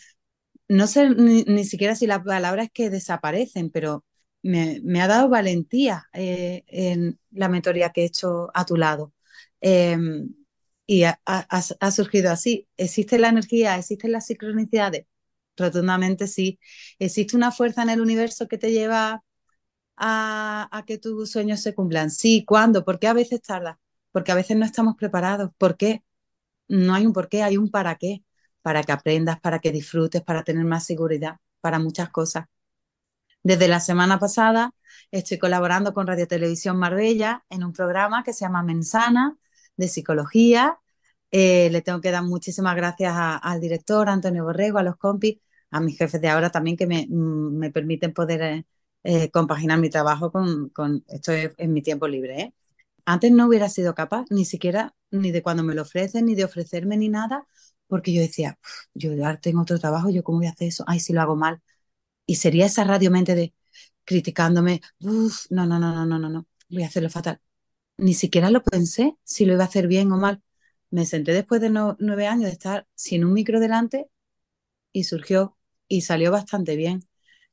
no 0.70 0.88
sé 0.88 1.10
ni, 1.12 1.66
siquiera 1.66 1.96
si 1.96 2.08
la 2.08 2.24
palabra 2.24 2.64
es 2.64 2.72
que 2.74 2.90
desaparecen, 2.90 3.72
pero 3.72 4.06
me, 4.44 4.82
me 4.84 5.02
ha 5.02 5.08
dado 5.08 5.30
valentía 5.30 6.06
eh, 6.14 6.64
en 6.68 7.20
la 7.32 7.50
mentoría 7.50 7.92
que 7.92 8.04
he 8.04 8.06
hecho 8.06 8.50
a 8.54 8.66
tu 8.66 8.78
lado. 8.78 9.14
Eh, 9.62 9.98
y 10.86 11.04
ha, 11.04 11.22
ha, 11.26 11.48
ha, 11.80 11.92
surgido 11.92 12.32
así. 12.32 12.68
¿Existe 12.78 13.18
la 13.20 13.30
energía? 13.30 13.78
¿Existen 13.78 14.12
las 14.12 14.28
sincronicidades? 14.28 15.06
Rotundamente 15.58 16.28
sí. 16.28 16.60
¿Existe 17.00 17.36
una 17.38 17.52
fuerza 17.52 17.84
en 17.84 17.90
el 17.92 18.02
universo 18.02 18.48
que 18.48 18.58
te 18.58 18.72
lleva 18.72 19.24
a, 20.02 20.84
que 20.88 20.98
tus 20.98 21.32
sueños 21.32 21.62
se 21.62 21.76
cumplan? 21.76 22.12
Sí, 22.12 22.44
¿cuándo? 22.46 22.84
¿Por 22.86 23.00
qué 23.00 23.08
a 23.08 23.14
veces 23.14 23.42
tarda? 23.42 23.80
Porque 24.12 24.32
a 24.32 24.36
veces 24.36 24.58
no 24.58 24.66
estamos 24.66 24.96
preparados. 24.98 25.52
¿Por 25.58 25.78
qué? 25.78 26.04
No 26.68 26.94
hay 26.96 27.06
un 27.06 27.14
por 27.14 27.30
qué, 27.30 27.44
hay 27.44 27.58
un 27.58 27.70
para 27.72 27.96
qué. 27.96 28.24
Para 28.62 28.84
que 28.84 28.92
aprendas, 28.92 29.40
para 29.40 29.60
que 29.60 29.72
disfrutes, 29.72 30.22
para 30.24 30.44
tener 30.44 30.66
más 30.66 30.86
seguridad, 30.86 31.38
para 31.62 31.80
muchas 31.80 32.10
cosas. 32.10 32.46
Desde 33.44 33.68
la 33.68 33.80
semana 33.80 34.20
pasada 34.20 34.74
estoy 35.12 35.40
colaborando 35.40 35.94
con 35.94 36.08
Radio 36.08 36.28
Televisión 36.28 36.78
Marbella 36.78 37.44
en 37.50 37.64
un 37.64 37.74
programa 37.74 38.24
que 38.24 38.34
se 38.34 38.42
llama 38.46 38.64
Mensana 38.64 39.38
de 39.78 39.88
psicología. 39.88 40.80
Eh, 41.32 41.70
le 41.72 41.82
tengo 41.82 42.02
que 42.02 42.12
dar 42.12 42.24
muchísimas 42.24 42.76
gracias 42.76 43.14
al 43.16 43.62
director 43.62 44.10
Antonio 44.10 44.44
Borrego, 44.44 44.80
a 44.80 44.84
los 44.84 44.98
compis, 44.98 45.40
a 45.72 45.80
mis 45.80 45.98
jefes 45.98 46.22
de 46.22 46.30
ahora 46.30 46.52
también 46.52 46.78
que 46.78 46.88
me, 46.88 47.08
me 47.10 47.72
permiten 47.72 48.14
poder 48.14 48.66
eh, 49.04 49.30
compaginar 49.32 49.80
mi 49.80 49.90
trabajo 49.90 50.32
con, 50.32 50.70
con 50.70 51.04
esto 51.08 51.32
es, 51.32 51.54
en 51.58 51.74
mi 51.74 51.82
tiempo 51.82 52.08
libre. 52.08 52.42
¿eh? 52.42 52.54
Antes 53.06 53.32
no 53.32 53.48
hubiera 53.48 53.70
sido 53.70 53.96
capaz, 53.96 54.26
ni 54.30 54.46
siquiera, 54.46 54.96
ni 55.12 55.32
de 55.32 55.42
cuando 55.44 55.64
me 55.64 55.76
lo 55.76 55.84
ofrecen, 55.84 56.26
ni 56.26 56.36
de 56.36 56.46
ofrecerme, 56.46 56.98
ni 56.98 57.10
nada, 57.10 57.48
porque 57.88 58.14
yo 58.14 58.22
decía, 58.22 58.60
yo 58.94 59.14
ya 59.14 59.38
tengo 59.40 59.62
otro 59.64 59.80
trabajo, 59.80 60.10
yo 60.10 60.24
cómo 60.24 60.40
voy 60.40 60.48
a 60.48 60.52
hacer 60.52 60.70
eso, 60.70 60.84
ay, 60.88 61.00
si 61.00 61.14
lo 61.14 61.22
hago 61.22 61.36
mal. 61.36 61.62
Y 62.26 62.36
sería 62.36 62.66
esa 62.68 62.84
radiomente 62.84 63.36
de 63.36 63.54
criticándome, 64.06 64.82
uff, 65.02 65.46
no, 65.52 65.66
no, 65.66 65.80
no, 65.80 65.94
no, 65.94 66.06
no, 66.06 66.20
no, 66.20 66.30
no, 66.30 66.48
voy 66.70 66.84
a 66.84 66.88
hacerlo 66.88 67.10
fatal. 67.10 67.42
Ni 67.98 68.14
siquiera 68.16 68.52
lo 68.52 68.64
pensé 68.64 69.18
si 69.24 69.46
lo 69.46 69.54
iba 69.54 69.64
a 69.64 69.68
hacer 69.68 69.88
bien 69.88 70.12
o 70.12 70.18
mal. 70.18 70.42
Me 70.92 71.06
senté 71.06 71.34
después 71.34 71.62
de 71.62 71.70
nueve 71.72 72.28
años 72.28 72.46
de 72.46 72.52
estar 72.54 72.88
sin 72.96 73.26
un 73.26 73.34
micro 73.34 73.60
delante 73.60 74.10
y 74.94 75.06
surgió 75.06 75.58
y 75.88 76.02
salió 76.02 76.32
bastante 76.32 76.76
bien. 76.78 77.08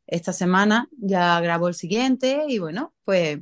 Esta 0.08 0.34
semana 0.34 0.88
ya 0.98 1.40
grabó 1.42 1.68
el 1.68 1.74
siguiente 1.76 2.44
y 2.48 2.60
bueno, 2.60 2.94
pues 3.04 3.40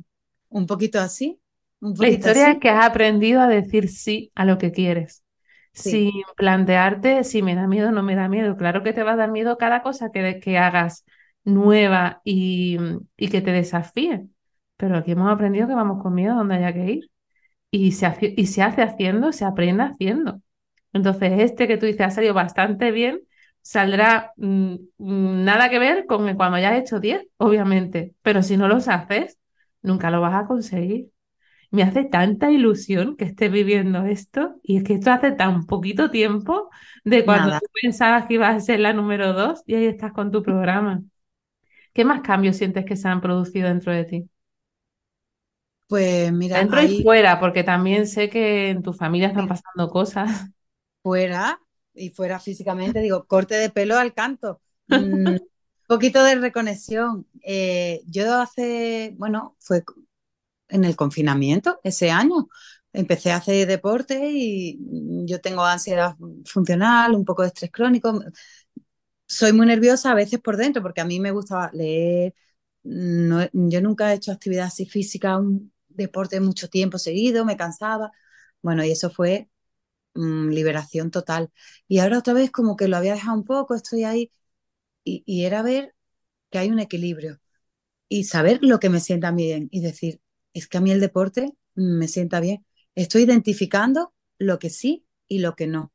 un 0.49 0.67
poquito 0.67 0.99
así. 1.01 1.41
Un 1.81 1.95
La 1.97 2.09
historia 2.09 2.51
es 2.51 2.59
que 2.59 2.69
has 2.69 2.85
aprendido 2.85 3.41
a 3.41 3.47
decir 3.47 3.89
sí 3.89 4.31
a 4.35 4.45
lo 4.45 4.57
que 4.59 4.71
quieres, 4.71 5.23
Sí. 5.73 6.03
sin 6.03 6.11
plantearte 6.35 7.23
si 7.23 7.41
me 7.41 7.55
da 7.55 7.67
miedo 7.67 7.89
o 7.89 7.91
no 7.91 8.03
me 8.03 8.15
da 8.15 8.29
miedo. 8.29 8.55
Claro 8.57 8.83
que 8.83 8.93
te 8.93 9.03
va 9.03 9.13
a 9.13 9.15
dar 9.15 9.31
miedo 9.31 9.57
cada 9.57 9.81
cosa 9.83 10.11
que, 10.11 10.39
que 10.39 10.57
hagas 10.59 11.05
nueva 11.43 12.21
y, 12.23 12.77
y 13.17 13.29
que 13.29 13.41
te 13.41 13.51
desafíe, 13.51 14.27
pero 14.77 14.97
aquí 14.97 15.11
hemos 15.13 15.31
aprendido 15.31 15.67
que 15.67 15.73
vamos 15.75 16.01
con 16.03 16.13
miedo 16.13 16.33
a 16.33 16.37
donde 16.37 16.55
haya 16.55 16.73
que 16.73 16.85
ir 16.91 17.11
y 17.71 17.93
se 17.93 18.05
hace, 18.07 18.33
y 18.37 18.47
se 18.47 18.63
hace 18.63 18.83
haciendo, 18.83 19.31
se 19.33 19.45
aprende 19.45 19.83
haciendo. 19.83 20.41
Entonces, 20.93 21.33
este 21.41 21.67
que 21.67 21.77
tú 21.77 21.85
dices 21.87 22.01
ha 22.07 22.11
salido 22.11 22.33
bastante 22.35 22.91
bien, 22.91 23.21
saldrá 23.67 24.33
mm, 24.37 24.75
mm, 24.97 25.43
nada 25.45 25.69
que 25.69 25.79
ver 25.79 26.05
con 26.05 26.33
cuando 26.35 26.57
hayas 26.57 26.77
hecho 26.79 26.99
10, 26.99 27.27
obviamente, 27.37 28.15
pero 28.21 28.43
si 28.43 28.57
no 28.57 28.67
los 28.67 28.87
haces, 28.87 29.37
nunca 29.81 30.11
lo 30.11 30.21
vas 30.21 30.35
a 30.35 30.47
conseguir. 30.47 31.11
Me 31.71 31.83
hace 31.83 32.05
tanta 32.05 32.51
ilusión 32.51 33.17
que 33.17 33.25
estés 33.25 33.51
viviendo 33.51 34.05
esto 34.05 34.55
y 34.63 34.77
es 34.77 34.83
que 34.85 34.95
esto 34.95 35.11
hace 35.11 35.31
tan 35.33 35.65
poquito 35.67 36.11
tiempo 36.11 36.69
de 37.05 37.25
cuando 37.25 37.51
Nada. 37.51 37.59
tú 37.59 37.65
pensabas 37.81 38.27
que 38.27 38.35
ibas 38.35 38.55
a 38.55 38.59
ser 38.61 38.79
la 38.81 38.93
número 38.93 39.33
dos 39.33 39.63
y 39.67 39.75
ahí 39.75 39.85
estás 39.87 40.13
con 40.13 40.31
tu 40.31 40.43
programa. 40.43 41.03
¿Qué 41.93 42.05
más 42.05 42.21
cambios 42.21 42.57
sientes 42.57 42.85
que 42.85 42.95
se 42.97 43.07
han 43.09 43.21
producido 43.21 43.67
dentro 43.69 43.91
de 43.93 44.05
ti? 44.05 44.29
Pues 45.87 46.31
mira, 46.33 46.61
Dentro 46.61 46.81
y 46.81 46.89
fuera, 46.89 47.39
porque 47.39 47.63
también 47.63 48.07
sé 48.07 48.29
que 48.29 48.69
en 48.69 48.81
tu 48.83 48.93
familia 48.93 49.27
están 49.29 49.47
pasando 49.47 49.89
cosas. 49.89 50.49
fuera 51.03 51.59
y 51.97 52.09
fuera 52.11 52.39
físicamente, 52.39 53.01
digo, 53.01 53.25
corte 53.27 53.55
de 53.55 53.69
pelo 53.69 53.97
al 53.97 54.13
canto. 54.13 54.61
Un 54.89 55.39
poquito 55.87 56.23
de 56.23 56.35
reconexión. 56.35 57.27
Eh, 57.41 58.01
yo 58.07 58.35
hace, 58.39 59.13
bueno, 59.17 59.55
fue 59.59 59.83
en 60.69 60.83
el 60.85 60.95
confinamiento 60.95 61.79
ese 61.83 62.11
año. 62.11 62.49
Empecé 62.93 63.31
a 63.31 63.37
hacer 63.37 63.67
deporte 63.67 64.29
y 64.31 64.79
yo 65.25 65.41
tengo 65.41 65.63
ansiedad 65.63 66.15
funcional, 66.45 67.13
un 67.15 67.25
poco 67.25 67.43
de 67.43 67.49
estrés 67.49 67.71
crónico. 67.71 68.21
Soy 69.27 69.53
muy 69.53 69.65
nerviosa 69.65 70.11
a 70.11 70.15
veces 70.15 70.39
por 70.39 70.57
dentro 70.57 70.81
porque 70.81 71.01
a 71.01 71.05
mí 71.05 71.19
me 71.19 71.31
gustaba 71.31 71.69
leer. 71.73 72.33
No, 72.83 73.47
yo 73.53 73.81
nunca 73.81 74.11
he 74.11 74.15
hecho 74.15 74.31
actividad 74.31 74.67
así 74.67 74.85
física, 74.85 75.37
un 75.37 75.73
deporte 75.89 76.39
mucho 76.39 76.69
tiempo 76.69 76.97
seguido, 76.97 77.43
me 77.45 77.57
cansaba. 77.57 78.11
Bueno, 78.61 78.83
y 78.85 78.91
eso 78.91 79.09
fue 79.09 79.49
mmm, 80.17 80.49
liberación 80.51 81.11
total. 81.11 81.51
Y 81.87 81.99
ahora 81.99 82.19
otra 82.19 82.33
vez 82.35 82.51
como 82.51 82.77
que 82.77 82.89
lo 82.89 82.97
había 82.97 83.13
dejado 83.15 83.37
un 83.37 83.45
poco, 83.45 83.75
estoy 83.75 84.05
ahí 84.05 84.31
y, 85.03 85.23
y 85.25 85.45
era 85.45 85.61
ver 85.63 85.95
que 86.51 86.59
hay 86.59 86.69
un 86.71 86.79
equilibrio 86.79 87.39
y 88.09 88.25
saber 88.25 88.59
lo 88.61 88.79
que 88.79 88.89
me 88.89 88.99
sienta 88.99 89.31
bien 89.31 89.69
y 89.71 89.81
decir, 89.81 90.21
es 90.53 90.67
que 90.67 90.77
a 90.77 90.81
mí 90.81 90.91
el 90.91 90.99
deporte 91.01 91.53
me 91.75 92.07
sienta 92.07 92.39
bien. 92.39 92.65
Estoy 92.95 93.23
identificando 93.23 94.13
lo 94.39 94.59
que 94.59 94.69
sí 94.69 95.05
y 95.27 95.39
lo 95.39 95.55
que 95.55 95.67
no. 95.67 95.93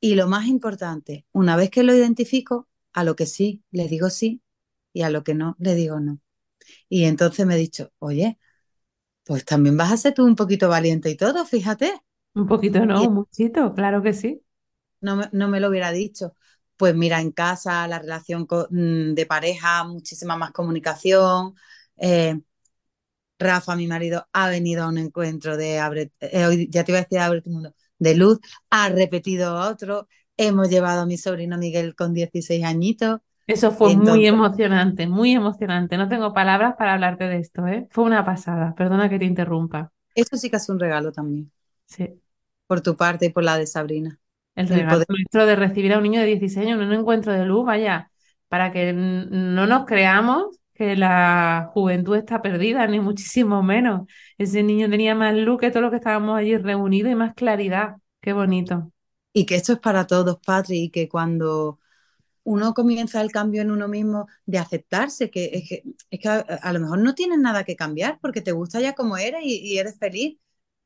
Y 0.00 0.14
lo 0.16 0.28
más 0.28 0.46
importante, 0.48 1.26
una 1.32 1.56
vez 1.56 1.70
que 1.70 1.82
lo 1.82 1.94
identifico, 1.94 2.68
a 2.92 3.04
lo 3.04 3.16
que 3.16 3.26
sí 3.26 3.64
le 3.72 3.88
digo 3.88 4.10
sí 4.10 4.42
y 4.92 5.02
a 5.02 5.10
lo 5.10 5.24
que 5.24 5.34
no 5.34 5.56
le 5.60 5.74
digo 5.74 6.00
no. 6.00 6.20
Y 6.88 7.04
entonces 7.04 7.46
me 7.46 7.54
he 7.56 7.58
dicho, 7.58 7.92
oye, 7.98 8.38
pues 9.24 9.44
también 9.44 9.76
vas 9.76 9.92
a 9.92 9.96
ser 9.96 10.14
tú 10.14 10.24
un 10.26 10.36
poquito 10.36 10.68
valiente 10.68 11.10
y 11.10 11.16
todo, 11.16 11.46
fíjate. 11.46 12.00
Un 12.34 12.46
poquito 12.48 12.84
no, 12.86 13.02
Y 13.02 13.06
un 13.06 13.14
muchito, 13.14 13.72
claro 13.74 14.02
que 14.02 14.12
sí. 14.12 14.42
no 15.00 15.16
me, 15.16 15.28
no 15.32 15.48
me 15.48 15.60
lo 15.60 15.68
hubiera 15.68 15.92
dicho. 15.92 16.34
Pues 16.76 16.94
mira, 16.94 17.20
en 17.20 17.32
casa 17.32 17.86
la 17.88 17.98
relación 17.98 18.46
con, 18.46 18.66
mm, 18.70 19.14
de 19.14 19.26
pareja, 19.26 19.84
muchísima 19.84 20.36
más 20.36 20.52
comunicación. 20.52 21.54
Eh, 21.96 22.40
Rafa, 23.38 23.74
mi 23.76 23.86
marido, 23.86 24.26
ha 24.32 24.48
venido 24.48 24.84
a 24.84 24.88
un 24.88 24.98
encuentro 24.98 25.56
de 25.56 25.78
Abre, 25.78 26.12
eh, 26.20 26.66
ya 26.68 26.84
te 26.84 26.92
iba 26.92 26.98
a 26.98 27.02
decir 27.02 27.18
Abre 27.20 27.40
tu 27.40 27.50
mundo, 27.50 27.74
de 27.98 28.14
luz, 28.14 28.38
ha 28.70 28.88
repetido 28.90 29.54
otro. 29.54 30.08
Hemos 30.36 30.68
llevado 30.68 31.02
a 31.02 31.06
mi 31.06 31.16
sobrino 31.16 31.56
Miguel 31.58 31.94
con 31.94 32.12
16 32.14 32.64
añitos. 32.64 33.20
Eso 33.46 33.72
fue 33.72 33.96
muy 33.96 34.26
emocionante, 34.26 35.06
muy 35.06 35.32
emocionante. 35.32 35.96
No 35.96 36.08
tengo 36.08 36.32
palabras 36.32 36.74
para 36.78 36.94
hablarte 36.94 37.24
de 37.24 37.38
esto, 37.38 37.66
¿eh? 37.66 37.88
Fue 37.90 38.04
una 38.04 38.24
pasada. 38.24 38.74
Perdona 38.74 39.08
que 39.08 39.18
te 39.18 39.24
interrumpa. 39.24 39.92
eso 40.14 40.36
sí 40.36 40.50
que 40.50 40.56
es 40.56 40.68
un 40.68 40.78
regalo 40.78 41.12
también, 41.12 41.50
Sí, 41.90 42.08
por 42.66 42.80
tu 42.80 42.96
parte 42.96 43.26
y 43.26 43.28
por 43.30 43.44
la 43.44 43.58
de 43.58 43.66
Sabrina. 43.66 44.18
el 44.54 44.68
regalo 44.68 45.04
nuestro 45.08 45.46
de 45.46 45.56
recibir 45.56 45.92
a 45.92 45.98
un 45.98 46.04
niño 46.04 46.20
de 46.20 46.26
16 46.26 46.66
años 46.66 46.80
en 46.80 46.88
un 46.88 46.94
encuentro 46.94 47.32
de 47.32 47.44
luz, 47.44 47.66
vaya, 47.66 48.10
para 48.48 48.72
que 48.72 48.92
no 48.92 49.66
nos 49.66 49.86
creamos 49.86 50.56
que 50.74 50.96
la 50.96 51.70
juventud 51.74 52.16
está 52.16 52.40
perdida, 52.40 52.86
ni 52.86 53.00
muchísimo 53.00 53.62
menos. 53.62 54.08
Ese 54.38 54.62
niño 54.62 54.88
tenía 54.88 55.14
más 55.14 55.34
luz 55.34 55.58
que 55.60 55.70
todos 55.70 55.82
los 55.82 55.90
que 55.90 55.96
estábamos 55.98 56.38
allí 56.38 56.56
reunidos 56.56 57.12
y 57.12 57.14
más 57.14 57.34
claridad. 57.34 57.96
Qué 58.20 58.32
bonito. 58.32 58.90
Y 59.32 59.46
que 59.46 59.56
esto 59.56 59.74
es 59.74 59.78
para 59.78 60.06
todos, 60.06 60.38
Patri, 60.44 60.84
y 60.84 60.90
que 60.90 61.08
cuando 61.08 61.80
uno 62.44 62.74
comienza 62.74 63.20
el 63.20 63.32
cambio 63.32 63.62
en 63.62 63.70
uno 63.70 63.88
mismo 63.88 64.26
de 64.46 64.58
aceptarse, 64.58 65.30
que 65.30 65.50
es 65.52 65.68
que, 65.68 65.82
es 66.10 66.20
que 66.20 66.28
a, 66.28 66.38
a, 66.38 66.72
lo 66.72 66.80
mejor 66.80 66.98
no 67.00 67.14
tienes 67.14 67.38
nada 67.38 67.64
que 67.64 67.76
cambiar 67.76 68.18
porque 68.20 68.40
te 68.40 68.52
gusta 68.52 68.80
ya 68.80 68.94
como 68.94 69.16
eres 69.16 69.42
y, 69.44 69.58
y 69.60 69.78
eres 69.78 69.98
feliz. 69.98 70.38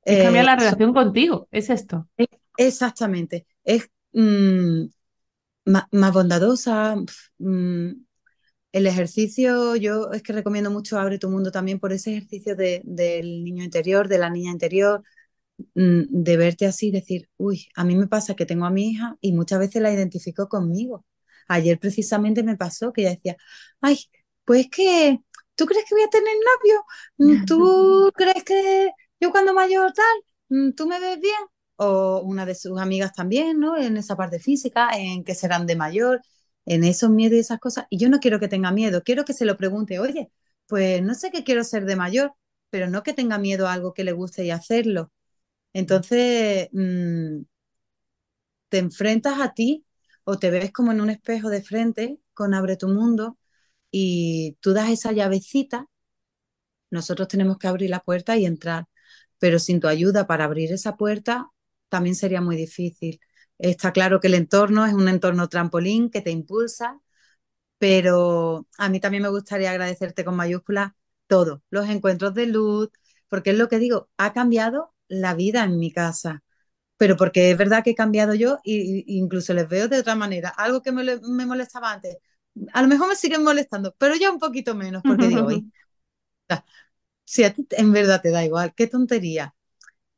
Es 0.06 0.18
cambiar 0.18 0.46
la 0.46 0.56
Eh, 0.56 0.58
so- 0.58 0.76
relación 0.76 0.94
contigo, 0.94 1.48
es 1.50 1.68
esto. 1.70 2.08
es- 2.16 2.28
exactamente. 2.56 3.46
Es 3.64 3.88
mm, 4.12 4.86
más, 5.66 6.12
bondadosa. 6.14 6.96
mm, 7.38 7.90
el 8.72 8.86
ejercicio, 8.86 9.76
yo 9.76 10.12
es 10.12 10.22
que 10.22 10.32
recomiendo 10.34 10.70
mucho 10.70 10.98
Abre 10.98 11.18
tu 11.18 11.30
Mundo 11.30 11.50
también 11.52 11.80
por 11.80 11.92
ese 11.92 12.12
ejercicio 12.16 12.56
de, 12.56 12.82
del 12.84 13.44
niño 13.44 13.64
interior, 13.64 14.08
de 14.08 14.18
la 14.18 14.30
niña 14.30 14.52
interior, 14.52 15.02
mm, 15.74 16.02
de 16.10 16.36
verte 16.38 16.66
así 16.66 16.90
decir, 16.92 17.28
uy, 17.38 17.68
a 17.76 17.84
mí 17.84 17.96
me 17.96 18.08
pasa 18.08 18.34
que 18.36 18.46
tengo 18.46 18.66
a 18.66 18.70
mi 18.70 18.90
hija 18.90 19.16
y 19.20 19.32
muchas 19.34 19.58
veces 19.60 19.82
la 19.82 19.92
identifico 19.92 20.48
conmigo. 20.48 21.06
Ayer 21.48 21.78
precisamente 21.80 22.42
me 22.44 22.56
pasó 22.56 22.92
que 22.92 23.02
ella 23.02 23.10
decía, 23.12 23.36
ay, 23.80 23.98
pues 24.44 24.68
que, 24.70 25.20
¿tú 25.56 25.66
crees 25.66 25.84
que 25.88 25.94
voy 25.96 26.04
a 26.04 26.10
tener 26.10 26.34
novio? 26.36 26.84
¿Tú 27.46 28.12
crees 28.16 28.44
que 28.44 28.90
yo 29.24 29.30
cuando 29.30 29.54
mayor 29.54 29.92
tal, 29.92 30.06
mm, 30.48 30.72
tú 30.72 30.86
me 30.86 31.00
ves 31.00 31.20
bien? 31.20 31.36
O 31.76 32.20
una 32.24 32.46
de 32.46 32.54
sus 32.54 32.78
amigas 32.80 33.12
también, 33.12 33.58
¿no? 33.60 33.76
En 33.76 33.96
esa 33.96 34.16
parte 34.16 34.38
física, 34.38 34.90
en 34.96 35.24
que 35.24 35.34
serán 35.34 35.66
de 35.66 35.76
mayor, 35.76 36.22
en 36.66 36.84
esos 36.84 37.10
miedos 37.10 37.36
y 37.36 37.40
esas 37.40 37.58
cosas. 37.60 37.86
Y 37.90 37.98
yo 37.98 38.08
no 38.08 38.20
quiero 38.20 38.40
que 38.40 38.48
tenga 38.48 38.70
miedo, 38.72 39.02
quiero 39.02 39.24
que 39.24 39.32
se 39.34 39.44
lo 39.44 39.56
pregunte, 39.56 39.98
oye, 39.98 40.30
pues 40.66 41.02
no 41.02 41.14
sé 41.14 41.30
qué 41.30 41.44
quiero 41.44 41.64
ser 41.64 41.84
de 41.86 41.96
mayor, 41.96 42.34
pero 42.70 42.88
no 42.88 43.02
que 43.02 43.12
tenga 43.14 43.38
miedo 43.38 43.66
a 43.68 43.72
algo 43.74 43.92
que 43.94 44.04
le 44.04 44.12
guste 44.12 44.44
y 44.44 44.50
hacerlo. 44.50 45.12
Entonces, 45.74 46.68
mmm, 46.72 47.42
te 48.68 48.78
enfrentas 48.78 49.40
a 49.40 49.54
ti 49.54 49.86
o 50.24 50.38
te 50.38 50.50
ves 50.50 50.72
como 50.72 50.92
en 50.92 51.00
un 51.00 51.10
espejo 51.10 51.48
de 51.50 51.62
frente 51.62 52.18
con 52.34 52.54
Abre 52.54 52.76
tu 52.76 52.88
Mundo 52.88 53.38
y 53.90 54.56
tú 54.60 54.72
das 54.74 54.90
esa 54.90 55.12
llavecita, 55.12 55.88
nosotros 56.90 57.28
tenemos 57.28 57.58
que 57.58 57.66
abrir 57.68 57.90
la 57.90 58.00
puerta 58.00 58.36
y 58.36 58.46
entrar, 58.46 58.86
pero 59.44 59.58
sin 59.58 59.78
tu 59.78 59.88
ayuda 59.88 60.26
para 60.26 60.44
abrir 60.44 60.72
esa 60.72 60.96
puerta 60.96 61.50
también 61.90 62.14
sería 62.16 62.40
muy 62.40 62.56
difícil. 62.56 63.20
Está 63.58 63.92
claro 63.92 64.18
que 64.18 64.28
el 64.28 64.34
entorno 64.34 64.86
es 64.86 64.94
un 64.94 65.06
entorno 65.06 65.50
trampolín 65.50 66.08
que 66.08 66.22
te 66.22 66.30
impulsa, 66.30 66.98
pero 67.76 68.66
a 68.78 68.88
mí 68.88 69.00
también 69.00 69.22
me 69.22 69.28
gustaría 69.28 69.70
agradecerte 69.70 70.24
con 70.24 70.34
mayúsculas 70.36 70.92
todo, 71.26 71.62
los 71.68 71.90
encuentros 71.90 72.32
de 72.32 72.46
luz, 72.46 72.88
porque 73.28 73.50
es 73.50 73.58
lo 73.58 73.68
que 73.68 73.78
digo, 73.78 74.08
ha 74.16 74.32
cambiado 74.32 74.94
la 75.08 75.34
vida 75.34 75.62
en 75.64 75.78
mi 75.78 75.92
casa 75.92 76.42
pero 76.96 77.16
porque 77.18 77.50
es 77.50 77.58
verdad 77.58 77.84
que 77.84 77.90
he 77.90 77.94
cambiado 77.94 78.34
yo 78.34 78.60
e 78.64 79.04
incluso 79.08 79.52
les 79.52 79.68
veo 79.68 79.88
de 79.88 79.98
otra 79.98 80.14
manera. 80.14 80.50
Algo 80.50 80.80
que 80.82 80.92
me, 80.92 81.04
me, 81.20 81.44
molestaba 81.44 81.92
antes, 81.92 82.16
a 82.72 82.82
lo 82.82 82.88
mejor 82.88 83.08
me 83.08 83.16
siguen 83.16 83.44
molestando, 83.44 83.94
pero 83.98 84.14
ya 84.16 84.30
un 84.30 84.38
poquito 84.38 84.74
menos, 84.74 85.02
porque 85.02 85.28
digo, 85.28 85.48
si 87.24 87.44
a 87.44 87.52
ti 87.54 87.66
en 87.72 87.92
verdad 87.92 88.20
te 88.22 88.30
da 88.30 88.44
igual, 88.44 88.74
qué 88.76 88.86
tontería. 88.86 89.54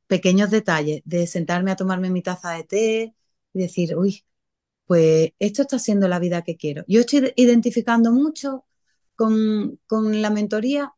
Pequeños 0.08 0.50
detalles 0.50 1.02
de 1.04 1.26
sentarme 1.26 1.72
a 1.72 1.76
tomarme 1.76 2.10
mi 2.10 2.22
taza 2.22 2.52
de 2.52 2.64
té 2.64 3.14
y 3.54 3.58
decir, 3.60 3.96
uy, 3.96 4.24
pues 4.86 5.32
esto 5.40 5.62
está 5.62 5.78
siendo 5.80 6.08
la 6.08 6.18
vida 6.20 6.42
que 6.44 6.56
quiero. 6.56 6.84
Yo 6.88 7.00
estoy 7.00 7.32
identificando 7.36 8.12
mucho 8.12 8.66
con, 9.16 9.80
con 9.88 10.22
la 10.22 10.30
mentoría 10.30 10.94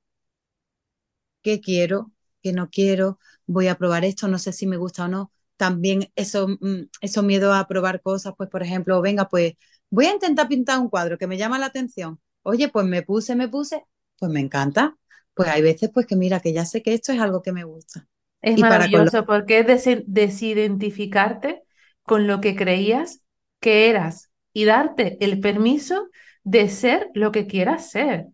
qué 1.43 1.61
quiero, 1.61 2.13
qué 2.43 2.53
no 2.53 2.71
quiero, 2.71 3.19
voy 3.47 3.69
a 3.69 3.77
probar 3.79 4.05
esto, 4.05 4.29
no 4.29 4.39
sé 4.39 4.53
si 4.53 4.67
me 4.67 4.77
gusta 4.77 5.05
o 5.07 5.09
no. 5.09 5.33
También 5.57 6.11
eso, 6.17 6.49
mm, 6.49 6.89
eso 7.01 7.23
miedo 7.23 7.53
a 7.55 7.67
probar 7.67 8.03
cosas, 8.03 8.35
pues 8.37 8.49
por 8.51 8.63
ejemplo, 8.63 9.01
venga, 9.03 9.29
pues 9.29 9.55
voy 9.91 10.07
a 10.07 10.13
intentar 10.15 10.49
pintar 10.49 10.79
un 10.81 10.89
cuadro 10.89 11.19
que 11.19 11.27
me 11.27 11.39
llama 11.39 11.59
la 11.59 11.67
atención. 11.67 12.21
Oye, 12.43 12.69
pues 12.69 12.87
me 12.87 13.03
puse, 13.03 13.35
me 13.37 13.49
puse, 13.49 13.85
pues 14.19 14.31
me 14.33 14.41
encanta. 14.41 14.97
Pues 15.39 15.51
hay 15.51 15.63
veces 15.63 15.89
pues 15.95 16.05
que 16.05 16.17
mira, 16.17 16.41
que 16.41 16.53
ya 16.53 16.65
sé 16.65 16.83
que 16.83 16.93
esto 16.93 17.13
es 17.13 17.21
algo 17.21 17.43
que 17.43 17.53
me 17.53 17.63
gusta. 17.63 18.09
Es 18.43 18.59
maravilloso 18.59 19.25
porque 19.25 19.61
es 19.61 20.03
desidentificarte 20.05 21.63
con 22.03 22.27
lo 22.27 22.41
que 22.41 22.57
creías 22.57 23.23
que 23.61 23.89
eras 23.89 24.33
y 24.53 24.65
darte 24.65 25.17
el 25.21 25.39
permiso 25.39 26.09
de 26.43 26.69
ser 26.69 27.09
lo 27.15 27.31
que 27.31 27.47
quieras 27.47 27.89
ser. 27.89 28.27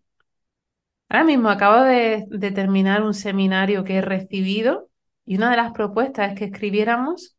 Ahora 1.07 1.25
mismo 1.25 1.49
acabo 1.49 1.83
de, 1.83 2.25
terminar 2.55 3.03
un 3.03 3.13
seminario 3.13 3.83
que 3.83 3.97
he 3.97 4.01
recibido 4.01 4.89
y 5.27 5.35
una 5.35 5.51
de 5.51 5.57
las 5.57 5.73
propuestas 5.73 6.31
es 6.31 6.39
que 6.39 6.45
escribiéramos 6.45 7.37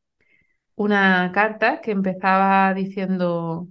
una 0.77 1.33
carta 1.35 1.81
que 1.81 1.91
empezaba 1.91 2.73
diciendo, 2.73 3.67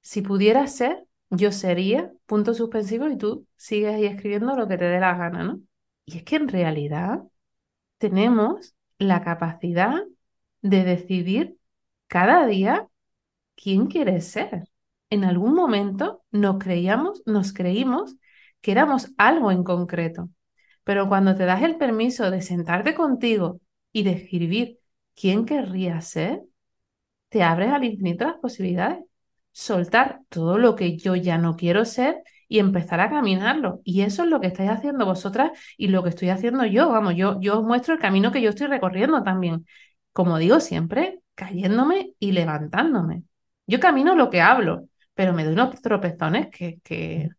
si 0.00 0.22
pudiera 0.22 0.64
ser, 0.68 1.08
yo 1.36 1.52
sería, 1.52 2.12
punto 2.26 2.54
suspensivo, 2.54 3.08
y 3.08 3.16
tú 3.18 3.46
sigues 3.56 3.94
ahí 3.94 4.06
escribiendo 4.06 4.56
lo 4.56 4.68
que 4.68 4.78
te 4.78 4.84
dé 4.86 5.00
la 5.00 5.16
gana, 5.16 5.44
¿no? 5.44 5.60
Y 6.04 6.18
es 6.18 6.24
que 6.24 6.36
en 6.36 6.48
realidad 6.48 7.22
tenemos 7.98 8.74
la 8.98 9.22
capacidad 9.22 10.02
de 10.62 10.84
decidir 10.84 11.58
cada 12.08 12.46
día 12.46 12.88
quién 13.56 13.86
quieres 13.86 14.28
ser. 14.28 14.68
En 15.10 15.24
algún 15.24 15.54
momento 15.54 16.24
nos 16.30 16.58
creíamos, 16.58 17.22
nos 17.26 17.52
creímos 17.52 18.16
que 18.60 18.72
éramos 18.72 19.12
algo 19.18 19.50
en 19.52 19.64
concreto. 19.64 20.30
Pero 20.84 21.08
cuando 21.08 21.34
te 21.34 21.44
das 21.44 21.62
el 21.62 21.76
permiso 21.76 22.30
de 22.30 22.42
sentarte 22.42 22.94
contigo 22.94 23.60
y 23.92 24.02
de 24.04 24.12
escribir 24.12 24.78
quién 25.14 25.46
querrías 25.46 26.08
ser, 26.08 26.42
te 27.28 27.42
abres 27.42 27.70
al 27.72 27.84
infinito 27.84 28.24
las 28.26 28.36
posibilidades. 28.38 29.04
Soltar 29.54 30.20
todo 30.28 30.58
lo 30.58 30.74
que 30.74 30.96
yo 30.96 31.14
ya 31.14 31.38
no 31.38 31.54
quiero 31.54 31.84
ser 31.84 32.22
y 32.48 32.58
empezar 32.58 33.00
a 33.00 33.08
caminarlo. 33.08 33.80
Y 33.84 34.02
eso 34.02 34.24
es 34.24 34.28
lo 34.28 34.40
que 34.40 34.48
estáis 34.48 34.70
haciendo 34.70 35.06
vosotras 35.06 35.52
y 35.76 35.88
lo 35.88 36.02
que 36.02 36.08
estoy 36.10 36.30
haciendo 36.30 36.64
yo. 36.66 36.90
Vamos, 36.90 37.14
yo, 37.16 37.40
yo 37.40 37.60
os 37.60 37.64
muestro 37.64 37.94
el 37.94 38.00
camino 38.00 38.32
que 38.32 38.42
yo 38.42 38.50
estoy 38.50 38.66
recorriendo 38.66 39.22
también. 39.22 39.64
Como 40.12 40.38
digo 40.38 40.60
siempre, 40.60 41.20
cayéndome 41.34 42.14
y 42.18 42.32
levantándome. 42.32 43.22
Yo 43.66 43.80
camino 43.80 44.16
lo 44.16 44.28
que 44.30 44.40
hablo, 44.40 44.88
pero 45.14 45.32
me 45.32 45.44
doy 45.44 45.54
unos 45.54 45.80
tropezones 45.80 46.48
que, 46.50 46.80
que, 46.82 47.30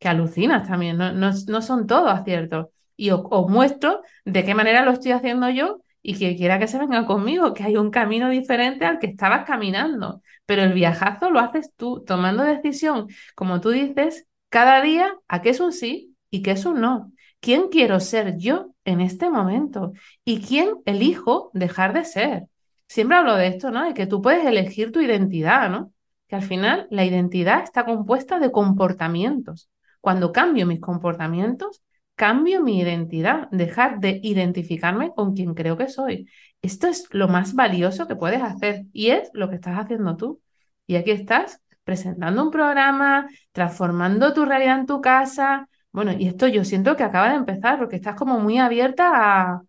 que 0.00 0.08
alucinas 0.08 0.66
también, 0.68 0.96
no, 0.96 1.12
no, 1.12 1.62
son 1.62 1.86
todos 1.86 2.10
aciertos. 2.10 2.66
Y 2.96 3.10
os, 3.10 3.22
muestro 3.48 4.02
de 4.24 4.44
qué 4.44 4.54
manera 4.54 4.84
lo 4.84 4.90
estoy 4.92 5.12
haciendo 5.12 5.48
yo 5.50 5.82
y 6.02 6.18
que 6.18 6.36
quiera 6.36 6.58
que 6.58 6.68
se 6.68 6.78
venga 6.78 7.06
conmigo, 7.06 7.54
que 7.54 7.64
hay 7.64 7.76
un 7.76 7.90
camino 7.90 8.30
diferente 8.30 8.84
al 8.86 8.98
que 8.98 9.08
estabas 9.08 9.44
caminando. 9.46 10.22
Pero 10.46 10.62
el 10.62 10.72
viajazo 10.72 11.30
lo 11.30 11.40
haces 11.40 11.72
tú, 11.76 12.04
tomando 12.04 12.42
decisión, 12.44 13.08
como 13.34 13.60
tú 13.60 13.70
dices, 13.70 14.26
cada 14.48 14.80
día 14.82 15.14
a 15.28 15.42
qué 15.42 15.50
es 15.50 15.60
un 15.60 15.72
sí 15.72 16.16
y 16.30 16.42
qué 16.42 16.52
es 16.52 16.64
un 16.66 16.80
no. 16.80 17.12
¿Quién 17.40 17.68
quiero 17.70 18.00
ser 18.00 18.36
yo 18.36 18.74
en 18.84 19.00
este 19.00 19.30
momento? 19.30 19.92
¿Y 20.24 20.40
quién 20.40 20.74
elijo 20.84 21.50
dejar 21.54 21.92
de 21.94 22.04
ser? 22.04 22.46
siempre 22.90 23.16
hablo 23.16 23.36
de 23.36 23.46
esto, 23.46 23.70
¿no? 23.70 23.84
De 23.84 23.94
que 23.94 24.06
tú 24.06 24.20
puedes 24.20 24.44
elegir 24.44 24.90
tu 24.90 25.00
identidad, 25.00 25.70
¿no? 25.70 25.92
Que 26.26 26.34
al 26.34 26.42
final 26.42 26.88
la 26.90 27.04
identidad 27.04 27.62
está 27.62 27.84
compuesta 27.84 28.40
de 28.40 28.50
comportamientos. 28.50 29.70
Cuando 30.00 30.32
cambio 30.32 30.66
mis 30.66 30.80
comportamientos, 30.80 31.82
cambio 32.20 32.60
mi 32.60 32.78
identidad, 32.78 33.48
dejar 33.50 33.98
de 33.98 34.20
identificarme 34.22 35.10
con 35.14 35.34
quien 35.34 35.54
creo 35.54 35.78
que 35.78 35.88
soy. 35.88 36.28
Esto 36.60 36.86
es 36.86 37.08
lo 37.12 37.28
más 37.28 37.54
valioso 37.54 38.06
que 38.06 38.14
puedes 38.14 38.42
hacer 38.42 38.84
y 38.92 39.08
es 39.08 39.30
lo 39.32 39.48
que 39.48 39.54
estás 39.54 39.78
haciendo 39.78 40.18
tú. 40.18 40.42
Y 40.86 40.96
aquí 40.96 41.12
estás 41.12 41.62
presentando 41.82 42.42
un 42.44 42.50
programa, 42.50 43.26
transformando 43.52 44.34
tu 44.34 44.44
realidad 44.44 44.80
en 44.80 44.84
tu 44.84 45.00
casa. 45.00 45.66
Bueno, 45.92 46.12
y 46.12 46.28
esto 46.28 46.46
yo 46.46 46.62
siento 46.62 46.94
que 46.94 47.04
acaba 47.04 47.30
de 47.30 47.36
empezar 47.36 47.78
porque 47.78 47.96
estás 47.96 48.16
como 48.16 48.38
muy 48.38 48.58
abierta 48.58 49.12
a, 49.14 49.62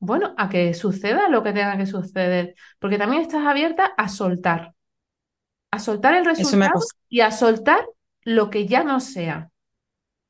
bueno, 0.00 0.34
a 0.36 0.48
que 0.48 0.74
suceda 0.74 1.28
lo 1.28 1.44
que 1.44 1.52
tenga 1.52 1.76
que 1.76 1.86
suceder, 1.86 2.56
porque 2.80 2.98
también 2.98 3.22
estás 3.22 3.46
abierta 3.46 3.86
a 3.96 4.08
soltar, 4.08 4.74
a 5.70 5.78
soltar 5.78 6.14
el 6.14 6.24
resultado 6.24 6.80
y 7.08 7.20
a 7.20 7.30
soltar 7.30 7.86
lo 8.24 8.50
que 8.50 8.66
ya 8.66 8.82
no 8.82 8.98
sea. 8.98 9.50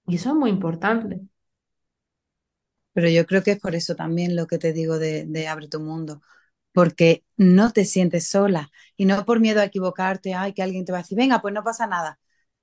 Y 0.06 0.16
eso 0.16 0.28
es 0.30 0.34
muy 0.34 0.50
importante. 0.50 1.22
Pero 2.92 3.08
yo 3.08 3.26
creo 3.26 3.42
que 3.42 3.52
es 3.52 3.60
por 3.60 3.74
eso 3.74 3.94
también 3.96 4.36
lo 4.36 4.46
que 4.46 4.58
te 4.58 4.72
digo 4.72 4.98
de, 4.98 5.48
abre 5.48 5.68
tu 5.68 5.80
mundo, 5.80 6.22
porque 6.72 7.24
no 7.36 7.72
te 7.72 7.84
sientes 7.84 8.28
sola 8.28 8.70
y 8.96 9.06
no 9.06 9.24
por 9.26 9.40
miedo 9.40 9.60
a 9.60 9.64
equivocarte, 9.64 10.34
ay, 10.34 10.52
que 10.54 10.62
alguien 10.62 10.84
te 10.84 10.92
va 10.92 10.98
a 10.98 11.02
decir, 11.02 11.18
venga, 11.18 11.40
pues 11.42 11.54
no 11.54 11.64
pasa 11.64 11.86
nada. 11.86 12.18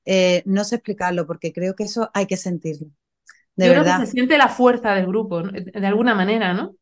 Eh, 0.05 0.43
no 0.45 0.63
sé 0.65 0.75
explicarlo, 0.75 1.27
porque 1.27 1.53
creo 1.53 1.75
que 1.75 1.83
eso 1.83 2.09
hay 2.13 2.27
que 2.27 2.37
sentirlo. 2.37 2.89
De 3.55 3.67
yo 3.67 3.69
verdad. 3.69 3.83
creo 3.83 3.83
que 3.83 4.05
se 4.05 4.11
siente 4.11 4.37
la 4.37 4.49
fuerza 4.49 4.93
del 4.93 5.07
grupo, 5.07 5.41
de 5.43 5.87
alguna 5.87 6.15
manera, 6.15 6.53
¿no? 6.53 6.75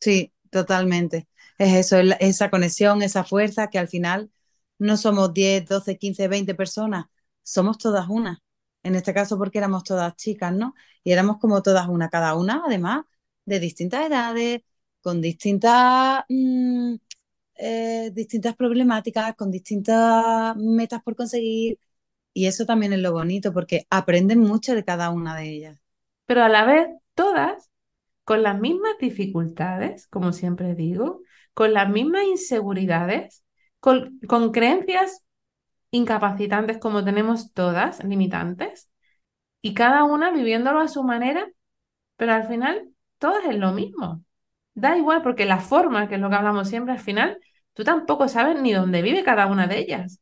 Sí, 0.00 0.32
totalmente. 0.50 1.28
Es 1.58 1.74
eso, 1.74 1.96
esa 2.20 2.50
conexión, 2.50 3.02
esa 3.02 3.24
fuerza 3.24 3.68
que 3.70 3.78
al 3.78 3.88
final 3.88 4.30
no 4.78 4.96
somos 4.96 5.32
10, 5.34 5.66
12, 5.66 5.96
15, 5.98 6.28
20 6.28 6.54
personas, 6.54 7.06
somos 7.42 7.78
todas 7.78 8.06
una. 8.08 8.42
En 8.86 8.94
este 8.94 9.12
caso 9.12 9.36
porque 9.38 9.58
éramos 9.58 9.84
todas 9.84 10.14
chicas, 10.16 10.52
¿no? 10.52 10.74
Y 11.02 11.12
éramos 11.12 11.38
como 11.38 11.62
todas 11.62 11.88
una, 11.88 12.08
cada 12.08 12.36
una 12.36 12.62
además 12.66 13.04
de 13.44 13.58
distintas 13.60 14.06
edades, 14.06 14.62
con 15.00 15.20
distintas, 15.20 16.24
mm, 16.28 16.94
eh, 17.56 18.10
distintas 18.12 18.54
problemáticas, 18.56 19.34
con 19.36 19.50
distintas 19.50 20.56
metas 20.56 21.02
por 21.02 21.16
conseguir. 21.16 21.78
Y 22.32 22.46
eso 22.46 22.66
también 22.66 22.92
es 22.92 23.00
lo 23.00 23.12
bonito 23.12 23.52
porque 23.52 23.86
aprenden 23.90 24.40
mucho 24.40 24.74
de 24.74 24.84
cada 24.84 25.10
una 25.10 25.36
de 25.36 25.50
ellas. 25.50 25.80
Pero 26.26 26.44
a 26.44 26.48
la 26.48 26.64
vez, 26.64 26.88
todas 27.14 27.70
con 28.24 28.42
las 28.42 28.60
mismas 28.60 28.92
dificultades, 29.00 30.06
como 30.08 30.32
siempre 30.32 30.74
digo, 30.74 31.22
con 31.54 31.72
las 31.72 31.88
mismas 31.88 32.24
inseguridades, 32.24 33.44
con, 33.80 34.20
creencias 34.52 35.24
incapacitantes 35.96 36.78
como 36.78 37.04
tenemos 37.04 37.52
todas, 37.52 38.02
limitantes, 38.04 38.90
y 39.62 39.74
cada 39.74 40.04
una 40.04 40.30
viviéndolo 40.30 40.80
a 40.80 40.88
su 40.88 41.02
manera, 41.04 41.48
pero 42.16 42.32
al 42.32 42.46
final 42.48 42.90
todas 43.18 43.44
es 43.46 43.56
lo 43.56 43.72
mismo. 43.72 44.24
Da 44.74 44.96
igual, 44.96 45.22
porque 45.22 45.46
la 45.46 45.58
forma, 45.60 46.08
que 46.08 46.16
es 46.16 46.20
lo 46.20 46.28
que 46.30 46.36
hablamos 46.36 46.68
siempre, 46.68 46.94
al 46.94 47.00
final 47.00 47.38
tú 47.74 47.84
tampoco 47.84 48.28
sabes 48.28 48.60
ni 48.60 48.72
dónde 48.72 49.02
vive 49.02 49.24
cada 49.24 49.46
una 49.46 49.66
de 49.66 49.78
ellas, 49.78 50.20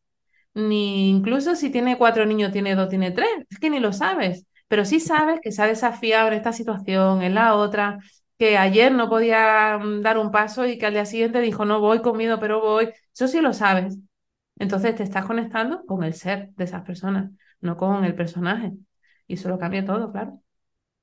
ni 0.55 1.11
incluso 1.11 1.57
si 1.57 1.71
tiene 1.71 1.99
cuatro 1.99 2.27
niños, 2.27 2.53
tiene 2.53 2.75
dos, 2.75 2.89
tiene 2.89 3.11
tres, 3.13 3.29
es 3.51 3.59
que 3.59 3.71
ni 3.71 3.81
lo 3.81 3.93
sabes 3.93 4.47
pero 4.69 4.85
sí 4.87 4.99
sabes 4.99 5.41
que 5.43 5.53
se 5.53 5.63
ha 5.63 5.67
desafiado 5.67 6.29
en 6.29 6.35
esta 6.35 6.53
situación, 6.53 7.23
en 7.23 7.35
la 7.35 7.55
otra, 7.55 7.99
que 8.39 8.57
ayer 8.59 8.91
no 8.93 9.09
podía 9.09 9.79
mm, 9.79 10.03
dar 10.03 10.19
un 10.19 10.31
paso 10.33 10.67
y 10.67 10.79
que 10.79 10.87
al 10.87 10.95
día 10.95 11.07
siguiente 11.07 11.41
dijo, 11.41 11.65
no 11.65 11.81
voy 11.81 12.01
comido, 12.03 12.41
pero 12.41 12.61
voy. 12.61 12.91
Eso 13.15 13.29
sí 13.29 13.41
lo 13.41 13.53
sabes. 13.53 13.99
Entonces 14.59 14.95
te 14.97 15.03
estás 15.03 15.27
conectando 15.27 15.85
con 15.87 16.05
el 16.05 16.15
ser 16.15 16.51
de 16.57 16.65
esas 16.65 16.83
personas, 16.85 17.31
no 17.61 17.77
con 17.77 18.05
el 18.05 18.15
personaje. 18.15 18.73
Y 19.27 19.35
eso 19.35 19.49
lo 19.49 19.59
cambia 19.59 19.85
todo, 19.85 20.13
claro. 20.13 20.41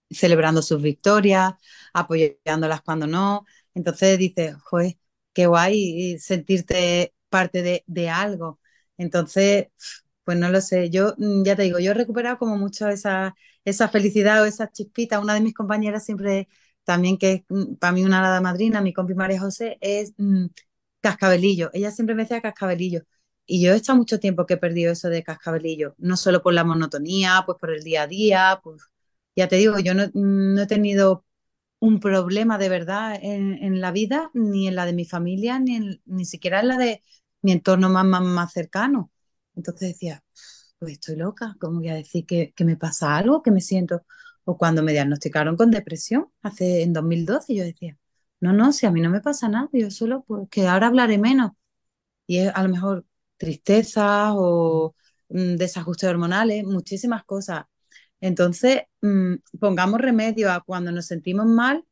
Celebrando 0.09 0.61
sus 0.61 0.81
victorias, 0.81 1.53
apoyándolas 1.93 2.81
cuando 2.81 3.07
no. 3.07 3.45
Entonces 3.73 4.17
dices, 4.19 4.55
joder, 4.63 4.97
qué 5.33 5.47
guay 5.47 6.17
sentirte 6.19 7.13
parte 7.29 7.61
de, 7.63 7.83
de 7.87 8.09
algo. 8.09 8.59
Entonces, 8.97 9.67
pues 10.25 10.37
no 10.37 10.49
lo 10.49 10.59
sé, 10.61 10.89
yo 10.89 11.13
mm, 11.17 11.43
ya 11.43 11.55
te 11.55 11.63
digo, 11.63 11.79
yo 11.79 11.91
he 11.91 11.93
recuperado 11.93 12.37
como 12.37 12.57
mucho 12.57 12.89
esa, 12.89 13.35
esa 13.65 13.87
felicidad 13.89 14.41
o 14.43 14.45
esa 14.45 14.69
chispita. 14.71 15.19
Una 15.21 15.33
de 15.35 15.41
mis 15.41 15.53
compañeras 15.53 16.03
siempre, 16.05 16.49
también 16.83 17.17
que 17.17 17.31
es 17.33 17.43
mm, 17.49 17.75
para 17.75 17.93
mí 17.93 18.03
una 18.03 18.19
nada 18.21 18.41
madrina, 18.41 18.81
mi 18.81 18.91
compi 18.93 19.13
María 19.15 19.39
José, 19.39 19.77
es 19.81 20.13
mm, 20.17 20.47
cascabelillo. 21.01 21.69
Ella 21.73 21.91
siempre 21.91 22.15
me 22.15 22.23
decía 22.23 22.41
cascabelillo. 22.41 23.03
Y 23.45 23.61
yo 23.61 23.73
he 23.73 23.75
estado 23.77 23.97
mucho 23.97 24.19
tiempo 24.19 24.45
que 24.45 24.55
he 24.55 24.57
perdido 24.57 24.91
eso 24.93 25.09
de 25.09 25.23
cascabelillo, 25.23 25.95
no 25.97 26.17
solo 26.17 26.41
por 26.41 26.53
la 26.53 26.63
monotonía, 26.63 27.43
pues 27.45 27.57
por 27.59 27.71
el 27.71 27.83
día 27.83 28.03
a 28.03 28.07
día, 28.07 28.59
pues 28.63 28.83
ya 29.35 29.47
te 29.47 29.57
digo, 29.57 29.79
yo 29.79 29.93
no, 29.93 30.61
he 30.61 30.67
tenido 30.67 31.25
un 31.79 31.99
problema 31.99 32.57
de 32.57 32.69
verdad 32.69 33.19
en, 33.21 33.81
la 33.81 33.91
vida, 33.91 34.31
ni 34.33 34.67
en 34.67 34.75
la 34.75 34.85
de 34.85 34.93
mi 34.93 35.05
familia, 35.05 35.59
ni, 35.59 36.01
ni 36.05 36.25
siquiera 36.25 36.61
en 36.61 36.67
la 36.69 36.77
de 36.77 37.03
mi 37.41 37.51
entorno 37.53 37.89
más, 37.89 38.05
más, 38.05 38.23
más 38.23 38.53
cercano. 38.53 39.11
Entonces 39.55 39.89
decía, 39.89 40.23
pues 40.79 40.93
estoy 40.93 41.15
loca, 41.15 41.55
¿cómo 41.59 41.79
voy 41.79 41.89
a 41.89 41.95
decir 41.95 42.25
que, 42.25 42.53
me 42.65 42.77
pasa 42.77 43.17
algo, 43.17 43.43
que 43.43 43.51
me 43.51 43.61
siento? 43.61 44.05
O 44.45 44.57
cuando 44.57 44.83
me 44.83 44.93
diagnosticaron 44.93 45.55
con 45.57 45.71
depresión, 45.71 46.29
hace 46.41 46.83
en 46.83 46.93
2012, 46.93 47.55
yo 47.55 47.63
decía, 47.63 47.97
no, 48.39 48.53
no, 48.53 48.71
si 48.73 48.85
a 48.87 48.91
mí 48.91 49.01
no 49.01 49.09
me 49.11 49.21
pasa 49.21 49.49
nada, 49.49 49.69
yo 49.73 49.91
solo, 49.91 50.23
pues 50.27 50.47
que 50.49 50.67
ahora 50.67 50.87
hablaré 50.87 51.17
menos. 51.19 51.51
Y 52.27 52.39
a 52.39 52.63
lo 52.63 52.69
mejor 52.69 53.05
tristeza 53.41 54.33
o 54.35 54.95
mm, 55.29 55.55
desajustes 55.57 56.09
hormonales, 56.09 56.63
muchísimas 56.65 57.23
cosas. 57.25 57.65
Entonces, 58.21 58.83
mm, 59.01 59.35
pongamos 59.59 59.99
remedio 60.01 60.51
a 60.51 60.61
cuando 60.61 60.91
nos 60.91 61.07
sentimos 61.07 61.47
mal, 61.47 61.83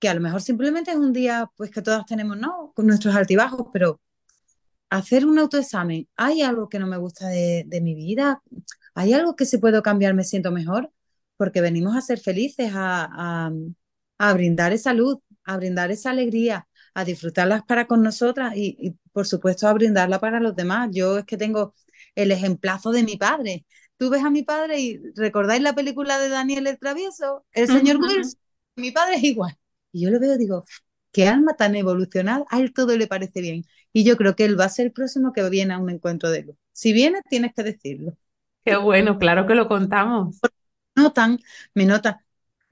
que 0.00 0.08
a 0.08 0.14
lo 0.14 0.20
mejor 0.20 0.42
simplemente 0.42 0.92
es 0.92 0.96
un 0.98 1.12
día 1.12 1.50
pues 1.56 1.70
que 1.70 1.82
todas 1.82 2.06
tenemos, 2.06 2.36
¿no? 2.38 2.72
Con 2.74 2.86
nuestros 2.86 3.14
altibajos, 3.16 3.68
pero 3.72 4.00
hacer 4.90 5.26
un 5.26 5.38
autoexamen, 5.38 6.08
¿hay 6.16 6.42
algo 6.42 6.68
que 6.68 6.78
no 6.78 6.86
me 6.86 6.98
gusta 6.98 7.28
de, 7.28 7.80
mi 7.82 7.94
vida? 7.94 8.42
¿Hay 8.94 9.12
algo 9.14 9.36
que 9.36 9.46
si 9.46 9.58
puedo 9.58 9.82
cambiar 9.82 10.14
me 10.14 10.24
siento 10.24 10.52
mejor? 10.52 10.92
Porque 11.36 11.60
venimos 11.60 11.96
a 11.96 12.02
ser 12.02 12.20
felices, 12.20 12.72
a, 12.74 13.50
a 14.18 14.34
brindar 14.34 14.72
esa 14.72 14.94
luz, 14.94 15.18
a 15.44 15.56
brindar 15.56 15.90
esa 15.90 16.10
alegría, 16.10 16.68
a 16.94 17.04
disfrutarlas 17.04 17.62
para 17.64 17.86
con 17.86 18.02
nosotras 18.02 18.54
y, 18.56 18.76
y, 18.80 18.90
por 19.12 19.26
supuesto 19.26 19.68
a 19.68 19.72
brindarla 19.72 20.20
para 20.20 20.40
los 20.40 20.54
demás. 20.56 20.90
Yo 20.92 21.18
es 21.18 21.24
que 21.24 21.36
tengo 21.36 21.74
el 22.14 22.30
ejemplazo 22.32 22.92
de 22.92 23.02
mi 23.02 23.16
padre. 23.16 23.64
Tú 23.96 24.10
ves 24.10 24.24
a 24.24 24.30
mi 24.30 24.42
padre 24.42 24.80
y 24.80 25.00
recordáis 25.14 25.62
la 25.62 25.74
película 25.74 26.18
de 26.18 26.28
Daniel 26.28 26.66
el 26.66 26.78
Travieso, 26.78 27.44
el 27.52 27.68
señor 27.68 27.96
uh 27.96 28.00
-huh. 28.00 28.08
Wilson, 28.08 28.40
mi 28.76 28.90
padre 28.90 29.16
es 29.16 29.22
igual. 29.24 29.56
Y 29.92 30.02
yo 30.02 30.10
lo 30.10 30.18
veo 30.20 30.34
y 30.34 30.38
digo, 30.38 30.64
qué 31.12 31.28
alma 31.28 31.54
tan 31.54 31.76
evolucionada, 31.76 32.44
a 32.50 32.58
él 32.60 32.72
todo 32.72 32.96
le 32.96 33.06
parece 33.06 33.40
bien. 33.40 33.64
Y 33.92 34.04
yo 34.04 34.16
creo 34.16 34.34
que 34.34 34.44
él 34.44 34.58
va 34.58 34.64
a 34.64 34.68
ser 34.70 34.86
el 34.86 34.92
próximo 34.92 35.32
que 35.32 35.48
viene 35.50 35.74
a 35.74 35.78
un 35.78 35.90
encuentro 35.90 36.30
de 36.30 36.42
luz. 36.44 36.56
Si 36.72 36.92
viene, 36.92 37.20
tienes 37.28 37.52
que 37.54 37.62
decirlo. 37.62 38.16
Qué 38.64 38.76
bueno, 38.76 39.18
claro 39.18 39.46
que 39.46 39.54
lo 39.54 39.68
contamos. 39.68 40.40
Notan, 40.94 41.38
me 41.74 41.84
notan. 41.86 42.16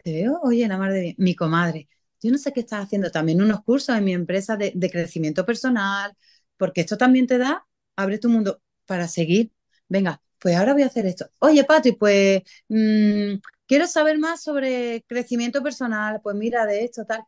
Te 0.03 0.13
veo, 0.13 0.41
oye, 0.43 0.67
la 0.69 0.79
madre 0.79 0.99
de 0.99 1.15
mi 1.19 1.35
comadre. 1.35 1.89
Yo 2.23 2.31
no 2.31 2.39
sé 2.39 2.53
qué 2.53 2.61
estás 2.61 2.85
haciendo 2.85 3.11
también 3.11 3.43
unos 3.43 3.63
cursos 3.63 3.97
en 3.97 4.05
mi 4.05 4.13
empresa 4.13 4.57
de, 4.57 4.73
crecimiento 4.91 5.47
personal, 5.47 6.17
porque 6.57 6.83
esto 6.83 6.97
también 6.99 7.27
te 7.27 7.39
da, 7.39 7.67
abre 7.97 8.19
tu 8.19 8.29
mundo 8.29 8.63
para 8.87 9.09
seguir. 9.09 9.53
Venga, 9.89 10.23
pues 10.39 10.57
ahora 10.57 10.73
voy 10.75 10.83
a 10.83 10.87
hacer 10.87 11.07
esto. 11.07 11.31
Oye, 11.39 11.65
Patri, 11.65 11.93
pues 11.93 12.43
mmm, 12.69 13.35
quiero 13.67 13.87
saber 13.87 14.19
más 14.19 14.43
sobre 14.43 15.05
crecimiento 15.09 15.63
personal. 15.63 16.21
Pues 16.23 16.37
mira, 16.37 16.67
de 16.67 16.85
esto, 16.85 17.05
tal. 17.05 17.25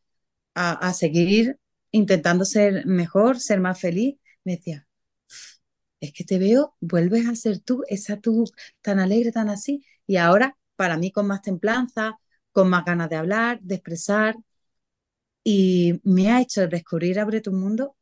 A, 0.54 0.92
seguir 0.94 1.58
intentando 1.92 2.44
ser 2.44 2.86
mejor, 2.86 3.40
ser 3.40 3.60
más 3.60 3.80
feliz. 3.80 4.16
Me 4.44 4.56
decía, 4.56 4.86
es 6.00 6.12
que 6.12 6.24
te 6.24 6.38
veo, 6.38 6.76
vuelves 6.80 7.26
a 7.28 7.34
ser 7.36 7.60
tú, 7.60 7.82
esa 7.88 8.18
tú 8.20 8.44
tan 8.82 8.98
alegre, 9.00 9.32
tan 9.32 9.48
así. 9.48 9.84
Y 10.06 10.16
ahora, 10.16 10.58
para 10.76 10.96
mí, 10.96 11.12
con 11.12 11.26
más 11.26 11.42
templanza, 11.42 12.18
con 12.52 12.68
más 12.68 12.84
ganas 12.84 13.08
de 13.08 13.16
hablar, 13.16 13.60
de 13.62 13.76
expresar. 13.76 14.36
Y 15.44 16.00
me 16.04 16.30
ha 16.30 16.40
hecho 16.40 16.66
descubrir 16.68 17.18
Abre 17.18 17.40
tu 17.40 17.52
Mundo 17.52 17.96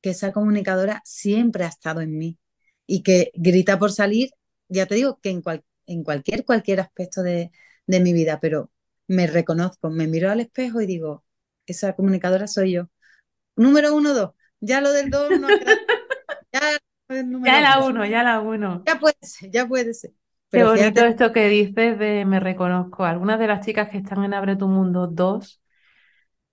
que 0.00 0.10
esa 0.10 0.32
comunicadora 0.32 1.02
siempre 1.04 1.64
ha 1.64 1.68
estado 1.68 2.00
en 2.00 2.16
mí 2.16 2.38
y 2.86 3.02
que 3.02 3.30
grita 3.34 3.78
por 3.78 3.92
salir, 3.92 4.30
ya 4.68 4.86
te 4.86 4.94
digo 4.96 5.20
que 5.22 5.30
en, 5.30 5.42
cual, 5.42 5.64
en 5.86 6.02
cualquier, 6.02 6.44
cualquier 6.44 6.80
aspecto 6.80 7.22
de, 7.22 7.50
de, 7.86 8.00
mi 8.00 8.12
vida, 8.12 8.40
pero 8.40 8.70
me 9.06 9.26
reconozco, 9.26 9.90
me 9.90 10.06
miro 10.06 10.30
al 10.30 10.40
espejo 10.40 10.80
y 10.80 10.86
digo, 10.86 11.24
esa 11.66 11.94
comunicadora 11.94 12.46
soy 12.46 12.72
yo. 12.72 12.88
Número 13.56 13.94
uno, 13.94 14.14
dos. 14.14 14.30
Ya 14.60 14.80
lo 14.80 14.92
del 14.92 15.10
dos 15.10 15.30
no 15.38 15.48
ya, 16.52 16.60
ya 17.44 17.60
la 17.60 17.84
uno, 17.84 18.04
ya 18.06 18.22
la 18.22 18.40
uno. 18.40 18.82
Ya 18.86 18.98
puede 18.98 19.16
ser, 19.20 19.50
ya 19.50 19.66
puede 19.66 19.94
ser. 19.94 20.12
Pero 20.48 20.74
Qué 20.74 20.80
bonito 20.80 21.00
fíjate... 21.00 21.08
esto 21.10 21.32
que 21.32 21.48
dices 21.48 21.98
de 21.98 22.24
me 22.24 22.40
reconozco. 22.40 23.04
Algunas 23.04 23.38
de 23.38 23.46
las 23.46 23.64
chicas 23.64 23.88
que 23.88 23.98
están 23.98 24.24
en 24.24 24.34
Abre 24.34 24.56
tu 24.56 24.66
Mundo 24.66 25.06
2 25.06 25.59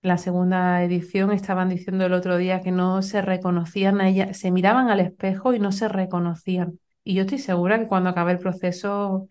la 0.01 0.17
segunda 0.17 0.83
edición 0.83 1.31
estaban 1.31 1.69
diciendo 1.69 2.05
el 2.05 2.13
otro 2.13 2.37
día 2.37 2.61
que 2.61 2.71
no 2.71 3.01
se 3.01 3.21
reconocían 3.21 4.01
a 4.01 4.09
ella, 4.09 4.33
se 4.33 4.51
miraban 4.51 4.89
al 4.89 4.99
espejo 4.99 5.53
y 5.53 5.59
no 5.59 5.71
se 5.71 5.87
reconocían. 5.87 6.79
Y 7.03 7.15
yo 7.15 7.23
estoy 7.23 7.39
segura 7.39 7.79
que 7.79 7.87
cuando 7.87 8.09
acabe 8.09 8.31
el 8.33 8.39
proceso 8.39 9.27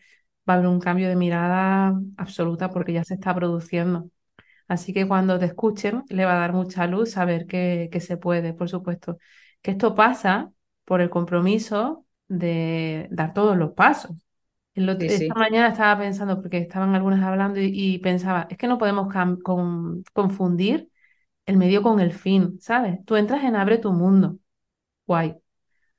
va 0.49 0.55
a 0.55 0.57
haber 0.57 0.69
un 0.69 0.81
cambio 0.81 1.09
de 1.09 1.17
mirada 1.17 1.95
absoluta 2.17 2.71
porque 2.71 2.93
ya 2.93 3.05
se 3.05 3.15
está 3.15 3.35
produciendo. 3.35 4.11
Así 4.69 4.93
que 4.93 5.07
cuando 5.09 5.39
te 5.39 5.47
escuchen 5.47 6.05
le 6.09 6.25
va 6.25 6.35
a 6.35 6.41
dar 6.41 6.53
mucha 6.53 6.87
luz 6.87 7.13
saber 7.13 7.47
que, 7.47 7.91
se 8.01 8.17
puede, 8.17 8.55
por 8.55 8.69
supuesto. 8.69 9.19
Que 9.63 9.73
esto 9.73 9.95
pasa 9.95 10.53
por 10.85 11.01
el 11.01 11.11
compromiso 11.11 12.07
de 12.29 13.09
dar 13.11 13.33
todos 13.35 13.57
los 13.57 13.73
pasos. 13.73 14.13
Lo, 14.77 14.95
sí, 14.99 15.07
esta 15.07 15.35
sí. 15.35 15.35
mañana 15.35 15.69
estaba 15.69 15.99
pensando, 16.01 16.41
porque 16.43 16.59
estaban 16.59 16.95
algunas 16.95 17.23
hablando 17.25 17.61
y, 17.61 17.73
y 17.75 17.99
pensaba, 17.99 18.47
es 18.51 18.59
que 18.59 18.69
no 18.69 18.79
podemos 18.79 19.13
con, 19.43 20.05
confundir 20.13 20.91
el 21.47 21.57
medio 21.57 21.83
con 21.83 22.01
el 22.01 22.13
fin, 22.13 22.59
¿sabes? 22.61 23.05
Tú 23.07 23.17
entras 23.17 23.45
en 23.45 23.57
Abre 23.57 23.79
tu 23.79 23.93
Mundo. 23.93 24.39
Guay. 25.07 25.37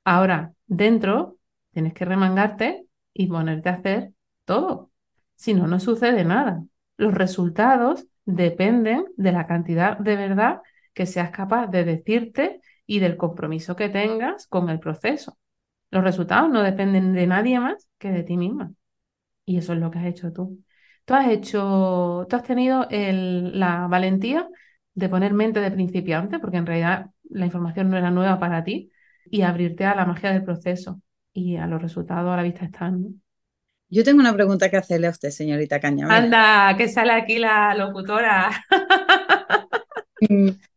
Ahora, 0.06 0.54
dentro, 0.68 1.38
tienes 1.74 1.94
que 1.94 2.06
remangarte 2.06 2.86
y 3.14 3.28
ponerte 3.28 3.70
a 3.70 3.74
hacer 3.74 4.14
todo. 4.46 4.92
Si 5.36 5.54
no, 5.54 5.68
no 5.68 5.80
sucede 5.80 6.24
nada. 6.26 6.64
Los 6.98 7.14
resultados 7.14 8.08
dependen 8.26 9.06
de 9.18 9.32
la 9.32 9.48
cantidad 9.48 9.98
de 9.98 10.16
verdad 10.16 10.62
que 10.94 11.06
seas 11.06 11.32
capaz 11.32 11.68
de 11.68 11.84
decirte 11.86 12.62
y 12.86 13.00
del 13.00 13.18
compromiso 13.18 13.76
que 13.76 13.90
tengas 13.90 14.48
con 14.48 14.70
el 14.70 14.80
proceso. 14.80 15.38
Los 15.92 16.04
resultados 16.04 16.50
no 16.50 16.64
dependen 16.64 17.14
de 17.14 17.28
nadie 17.28 17.60
más 17.60 17.88
que 17.98 18.12
de 18.12 18.24
ti 18.24 18.38
misma. 18.38 18.74
Y 19.46 19.58
eso 19.58 19.74
es 19.74 19.80
lo 19.80 19.92
que 19.92 20.00
has 20.00 20.06
hecho 20.06 20.34
tú. 20.34 20.64
Tú 21.06 21.14
has 21.14 21.30
hecho, 21.30 22.26
tú 22.30 22.36
has 22.36 22.44
tenido 22.44 22.88
el, 22.90 23.60
la 23.60 23.88
valentía 23.88 24.48
de 24.94 25.10
poner 25.10 25.34
mente 25.34 25.62
de 25.62 25.72
principiante, 25.72 26.40
porque 26.40 26.58
en 26.58 26.66
realidad 26.66 27.12
la 27.30 27.46
información 27.46 27.90
no 27.90 27.98
era 27.98 28.12
nueva 28.12 28.40
para 28.40 28.64
ti, 28.64 28.92
y 29.30 29.42
abrirte 29.42 29.86
a 29.86 29.96
la 29.96 30.06
magia 30.06 30.32
del 30.32 30.44
proceso. 30.44 31.02
Y 31.34 31.58
a 31.58 31.68
los 31.68 31.82
resultados 31.82 32.34
a 32.34 32.36
la 32.36 32.44
vista 32.44 32.66
están. 32.66 33.04
¿no? 33.04 33.10
Yo 33.90 34.04
tengo 34.04 34.20
una 34.20 34.34
pregunta 34.34 34.70
que 34.70 34.78
hacerle 34.78 35.08
a 35.08 35.12
usted, 35.12 35.30
señorita 35.30 35.80
Caña. 35.80 36.08
Anda, 36.10 36.76
que 36.78 36.90
sale 36.90 37.14
aquí 37.14 37.40
la 37.40 37.74
locutora. 37.74 38.50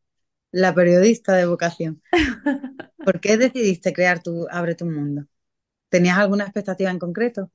la 0.53 0.75
periodista 0.75 1.35
de 1.35 1.47
vocación. 1.47 2.03
¿Por 3.05 3.21
qué 3.21 3.37
decidiste 3.37 3.93
crear 3.93 4.23
tu 4.23 4.47
Abre 4.51 4.75
tu 4.75 4.87
Mundo? 4.87 5.25
¿Tenías 5.91 6.19
alguna 6.19 6.45
expectativa 6.45 6.91
en 6.91 6.99
concreto? 6.99 7.51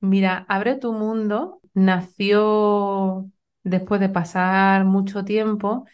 Mira, 0.00 0.46
Abre 0.48 0.76
tu 0.76 0.92
Mundo 0.92 1.60
nació 1.74 3.30
después 3.64 4.00
de 4.00 4.08
pasar 4.08 4.84
mucho 4.84 5.24
tiempo 5.24 5.84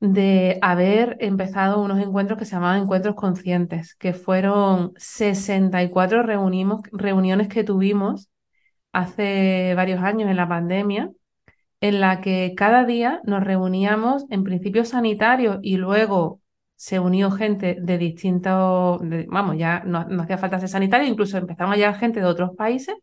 de 0.00 0.58
haber 0.62 1.16
empezado 1.20 1.80
unos 1.82 2.00
encuentros 2.00 2.38
que 2.38 2.44
se 2.46 2.52
llamaban 2.52 2.82
encuentros 2.82 3.14
conscientes, 3.16 3.94
que 3.96 4.14
fueron 4.14 4.92
64 4.96 6.22
reunimos, 6.22 6.80
reuniones 6.92 7.48
que 7.48 7.64
tuvimos 7.64 8.30
hace 8.92 9.74
varios 9.76 10.02
años 10.02 10.30
en 10.30 10.36
la 10.36 10.48
pandemia, 10.48 11.10
en 11.80 12.00
la 12.00 12.20
que 12.20 12.54
cada 12.56 12.84
día 12.84 13.20
nos 13.24 13.42
reuníamos 13.42 14.26
en 14.30 14.44
principios 14.44 14.88
sanitarios 14.90 15.58
y 15.62 15.76
luego 15.76 16.40
se 16.76 16.98
unió 16.98 17.30
gente 17.30 17.76
de 17.80 17.98
distintos, 17.98 19.00
de, 19.02 19.26
vamos, 19.28 19.56
ya 19.58 19.82
no, 19.84 20.04
no, 20.04 20.22
hacía 20.22 20.38
falta 20.38 20.60
ser 20.60 20.68
sanitario, 20.68 21.08
incluso 21.08 21.38
empezaron 21.38 21.72
a 21.72 21.76
llegar 21.76 21.98
gente 21.98 22.20
de 22.20 22.26
otros 22.26 22.52
países 22.56 22.94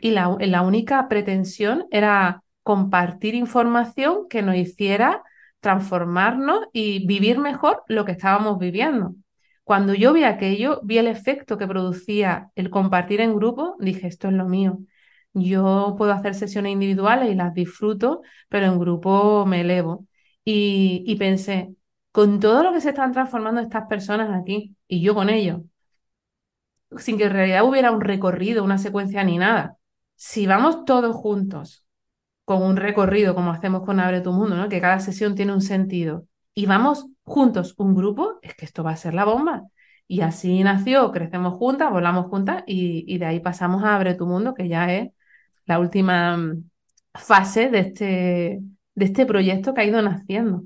y 0.00 0.10
la, 0.10 0.36
la 0.40 0.62
única 0.62 1.08
pretensión 1.08 1.86
era 1.90 2.42
compartir 2.62 3.34
información 3.34 4.28
que 4.28 4.42
nos 4.42 4.56
hiciera 4.56 5.22
transformarnos 5.60 6.66
y 6.72 7.06
vivir 7.06 7.38
mejor 7.38 7.82
lo 7.88 8.04
que 8.04 8.12
estábamos 8.12 8.58
viviendo. 8.58 9.14
Cuando 9.64 9.94
yo 9.94 10.12
vi 10.12 10.24
aquello, 10.24 10.80
vi 10.82 10.98
el 10.98 11.06
efecto 11.06 11.56
que 11.56 11.68
producía 11.68 12.50
el 12.56 12.68
compartir 12.68 13.20
en 13.20 13.34
grupo, 13.36 13.76
dije, 13.78 14.08
esto 14.08 14.28
es 14.28 14.34
lo 14.34 14.46
mío. 14.46 14.78
Yo 15.34 15.94
puedo 15.96 16.12
hacer 16.12 16.34
sesiones 16.34 16.72
individuales 16.72 17.30
y 17.30 17.34
las 17.34 17.54
disfruto, 17.54 18.22
pero 18.48 18.66
en 18.66 18.78
grupo 18.78 19.46
me 19.46 19.62
elevo. 19.62 20.06
Y, 20.44 21.04
y 21.06 21.16
pensé, 21.16 21.74
con 22.12 22.40
todo 22.40 22.62
lo 22.62 22.72
que 22.72 22.80
se 22.80 22.90
están 22.90 23.12
transformando 23.12 23.60
estas 23.60 23.86
personas 23.88 24.30
aquí, 24.38 24.76
y 24.88 25.00
yo 25.02 25.14
con 25.14 25.30
ellos, 25.30 25.62
sin 26.98 27.16
que 27.18 27.24
en 27.24 27.32
realidad 27.32 27.64
hubiera 27.64 27.90
un 27.90 28.00
recorrido, 28.00 28.64
una 28.64 28.78
secuencia 28.78 29.24
ni 29.24 29.38
nada, 29.38 29.76
si 30.16 30.46
vamos 30.46 30.84
todos 30.84 31.16
juntos 31.16 31.86
con 32.44 32.62
un 32.62 32.76
recorrido 32.76 33.34
como 33.34 33.52
hacemos 33.52 33.82
con 33.84 34.00
Abre 34.00 34.20
tu 34.20 34.32
Mundo, 34.32 34.56
¿no? 34.56 34.68
que 34.68 34.80
cada 34.80 35.00
sesión 35.00 35.34
tiene 35.34 35.52
un 35.54 35.62
sentido, 35.62 36.26
y 36.54 36.66
vamos 36.66 37.06
juntos 37.24 37.74
un 37.78 37.94
grupo, 37.94 38.38
es 38.42 38.54
que 38.54 38.64
esto 38.66 38.84
va 38.84 38.92
a 38.92 38.96
ser 38.96 39.14
la 39.14 39.24
bomba. 39.24 39.64
Y 40.08 40.20
así 40.20 40.62
nació, 40.62 41.10
crecemos 41.12 41.54
juntas, 41.54 41.90
volamos 41.90 42.26
juntas 42.26 42.64
y, 42.66 43.04
y 43.06 43.18
de 43.18 43.26
ahí 43.26 43.40
pasamos 43.40 43.82
a 43.84 43.94
Abre 43.96 44.14
tu 44.14 44.26
Mundo, 44.26 44.52
que 44.54 44.68
ya 44.68 44.92
es 44.92 45.10
la 45.66 45.78
última 45.78 46.36
mm, 46.36 46.64
fase 47.14 47.68
de 47.70 47.78
este, 47.78 48.60
de 48.94 49.04
este 49.04 49.26
proyecto 49.26 49.74
que 49.74 49.82
ha 49.82 49.84
ido 49.84 50.02
naciendo. 50.02 50.64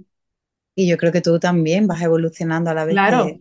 Y 0.74 0.88
yo 0.88 0.96
creo 0.96 1.12
que 1.12 1.20
tú 1.22 1.38
también 1.38 1.87
vas 1.87 2.02
evolucionando 2.02 2.70
a 2.70 2.74
la 2.74 2.85
vez. 2.85 2.94
Claro, 2.94 3.26
que... 3.26 3.38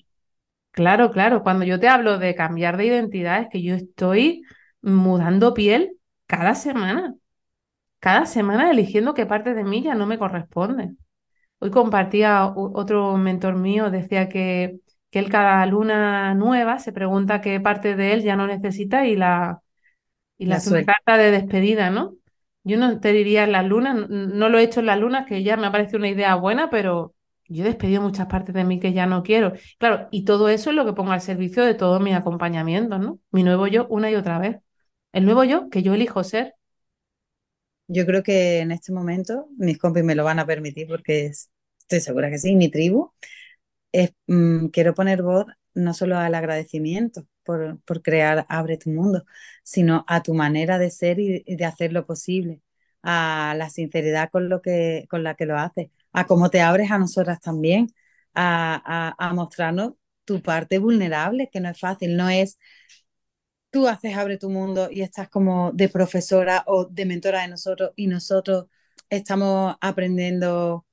claro, 0.72 1.12
claro. 1.12 1.44
Cuando 1.44 1.66
yo 1.66 1.80
te 1.80 1.88
hablo 1.88 2.18
de 2.18 2.36
cambiar 2.36 2.78
de 2.78 2.86
identidad, 2.86 3.42
es 3.42 3.48
que 3.50 3.62
yo 3.62 3.76
estoy 3.76 4.44
mudando 4.82 5.54
piel 5.54 5.98
cada 6.28 6.56
semana. 6.56 7.16
Cada 8.00 8.26
semana 8.26 8.70
eligiendo 8.72 9.14
qué 9.14 9.26
parte 9.26 9.54
de 9.54 9.64
mí 9.64 9.84
ya 9.84 9.96
no 9.96 10.06
me 10.06 10.18
corresponde. 10.18 10.96
Hoy 11.60 11.72
compartía 11.72 12.46
otro 12.56 13.18
mentor 13.18 13.56
mío, 13.56 13.90
decía 13.90 14.30
que, 14.30 14.80
que 15.10 15.20
él 15.20 15.30
cada 15.30 15.66
luna 15.66 16.36
nueva 16.36 16.80
se 16.80 16.92
pregunta 16.92 17.42
qué 17.42 17.60
parte 17.60 17.96
de 17.96 18.14
él 18.14 18.24
ya 18.24 18.36
no 18.36 18.46
necesita 18.46 19.08
y 19.08 19.16
la, 19.16 19.62
y 20.38 20.46
la, 20.48 20.62
la 20.66 20.84
carta 20.84 21.18
de 21.18 21.32
despedida, 21.32 21.90
¿no? 21.90 22.16
Yo 22.64 22.78
no 22.78 23.00
te 23.00 23.14
diría 23.14 23.44
en 23.44 23.52
las 23.52 23.66
lunas, 23.66 23.96
no, 24.10 24.50
lo 24.50 24.58
he 24.58 24.64
hecho 24.64 24.80
en 24.80 24.88
las 24.88 25.00
lunas, 25.00 25.26
que 25.28 25.44
ya 25.44 25.56
me 25.58 25.68
ha 25.68 25.72
parecido 25.72 26.00
una 26.00 26.10
idea 26.10 26.36
buena, 26.36 26.70
pero 26.70 27.14
yo 27.48 27.64
he 27.64 27.68
despedido 27.68 28.02
muchas 28.02 28.28
partes 28.28 28.56
de 28.56 28.64
mí 28.64 28.80
que 28.80 28.94
ya 28.94 29.06
no 29.06 29.22
quiero. 29.24 29.54
Claro, 29.78 30.08
y 30.12 30.26
todo 30.26 30.50
eso 30.50 30.72
es 30.72 30.76
lo 30.76 30.86
que 30.86 30.94
pongo 30.94 31.12
al 31.12 31.22
servicio 31.22 31.64
de 31.64 31.76
todos 31.76 32.02
mis 32.02 32.16
acompañamientos, 32.16 33.00
¿no? 33.00 33.20
Mi 33.32 33.44
nuevo 33.44 33.68
yo 33.68 33.88
una 33.90 34.10
y 34.12 34.16
otra 34.16 34.40
vez. 34.40 34.58
El 35.14 35.26
nuevo 35.26 35.44
yo 35.44 35.70
que 35.70 35.84
yo 35.84 35.94
elijo 35.94 36.24
ser. 36.24 36.56
Yo 37.88 38.06
creo 38.06 38.24
que 38.24 38.60
en 38.60 38.72
este 38.72 38.92
momento 38.92 39.48
mis 39.58 39.78
compis 39.78 40.04
me 40.04 40.16
lo 40.16 40.24
van 40.24 40.40
a 40.40 40.46
permitir 40.46 40.88
porque 40.88 41.28
es- 41.28 41.52
estoy 41.82 42.02
segura 42.02 42.30
que 42.30 42.40
sí, 42.40 42.56
mi 42.56 42.70
tribu. 42.72 43.12
Es, 43.92 44.12
mm, 44.28 44.68
quiero 44.70 44.94
poner 44.96 45.24
voz 45.24 45.46
no 45.76 45.94
solo 45.94 46.18
al 46.18 46.36
agradecimiento 46.36 47.28
por, 47.44 47.80
por 47.82 48.02
crear 48.02 48.46
Abre 48.50 48.78
tu 48.78 48.90
Mundo, 48.90 49.26
sino 49.64 50.06
a 50.08 50.24
tu 50.24 50.34
manera 50.34 50.78
de 50.80 50.90
ser 50.92 51.20
y, 51.20 51.44
de 51.46 51.66
hacer 51.66 51.94
lo 51.94 52.06
posible, 52.06 52.62
a 53.04 53.54
la 53.58 53.70
sinceridad 53.70 54.30
con, 54.32 54.50
lo 54.50 54.62
que, 54.62 55.06
con 55.10 55.24
la 55.24 55.36
que 55.36 55.46
lo 55.46 55.58
haces, 55.58 55.90
a 56.14 56.26
cómo 56.28 56.50
te 56.50 56.62
abres 56.62 56.92
a 56.92 56.98
nosotras 56.98 57.40
también, 57.42 57.88
a, 58.34 59.16
a, 59.18 59.30
a 59.30 59.34
mostrarnos 59.34 59.94
tu 60.26 60.42
parte 60.42 60.80
vulnerable, 60.80 61.50
que 61.52 61.60
no 61.60 61.70
es 61.70 61.80
fácil, 61.80 62.18
no 62.18 62.30
es 62.30 62.58
tú 63.76 63.88
haces 63.90 64.16
Abre 64.16 64.38
tu 64.38 64.50
Mundo 64.50 64.88
y 64.92 65.02
estás 65.02 65.30
como 65.30 65.72
de 65.74 65.90
profesora 65.90 66.64
o 66.68 66.86
de 66.86 67.06
mentora 67.06 67.42
de 67.42 67.50
nosotros 67.50 67.92
y 67.98 68.08
nosotros 68.08 68.68
estamos 69.10 69.76
aprendiendo 69.82 70.86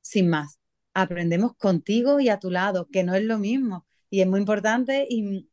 sin 0.00 0.28
más. 0.30 0.60
Aprendemos 0.94 1.56
contigo 1.56 2.20
y 2.20 2.28
a 2.28 2.38
tu 2.38 2.50
lado, 2.52 2.88
que 2.92 3.04
no 3.04 3.14
es 3.16 3.24
lo 3.24 3.38
mismo. 3.38 3.87
Y 4.10 4.20
es 4.22 4.26
muy 4.26 4.40
importante 4.40 5.06
y 5.08 5.48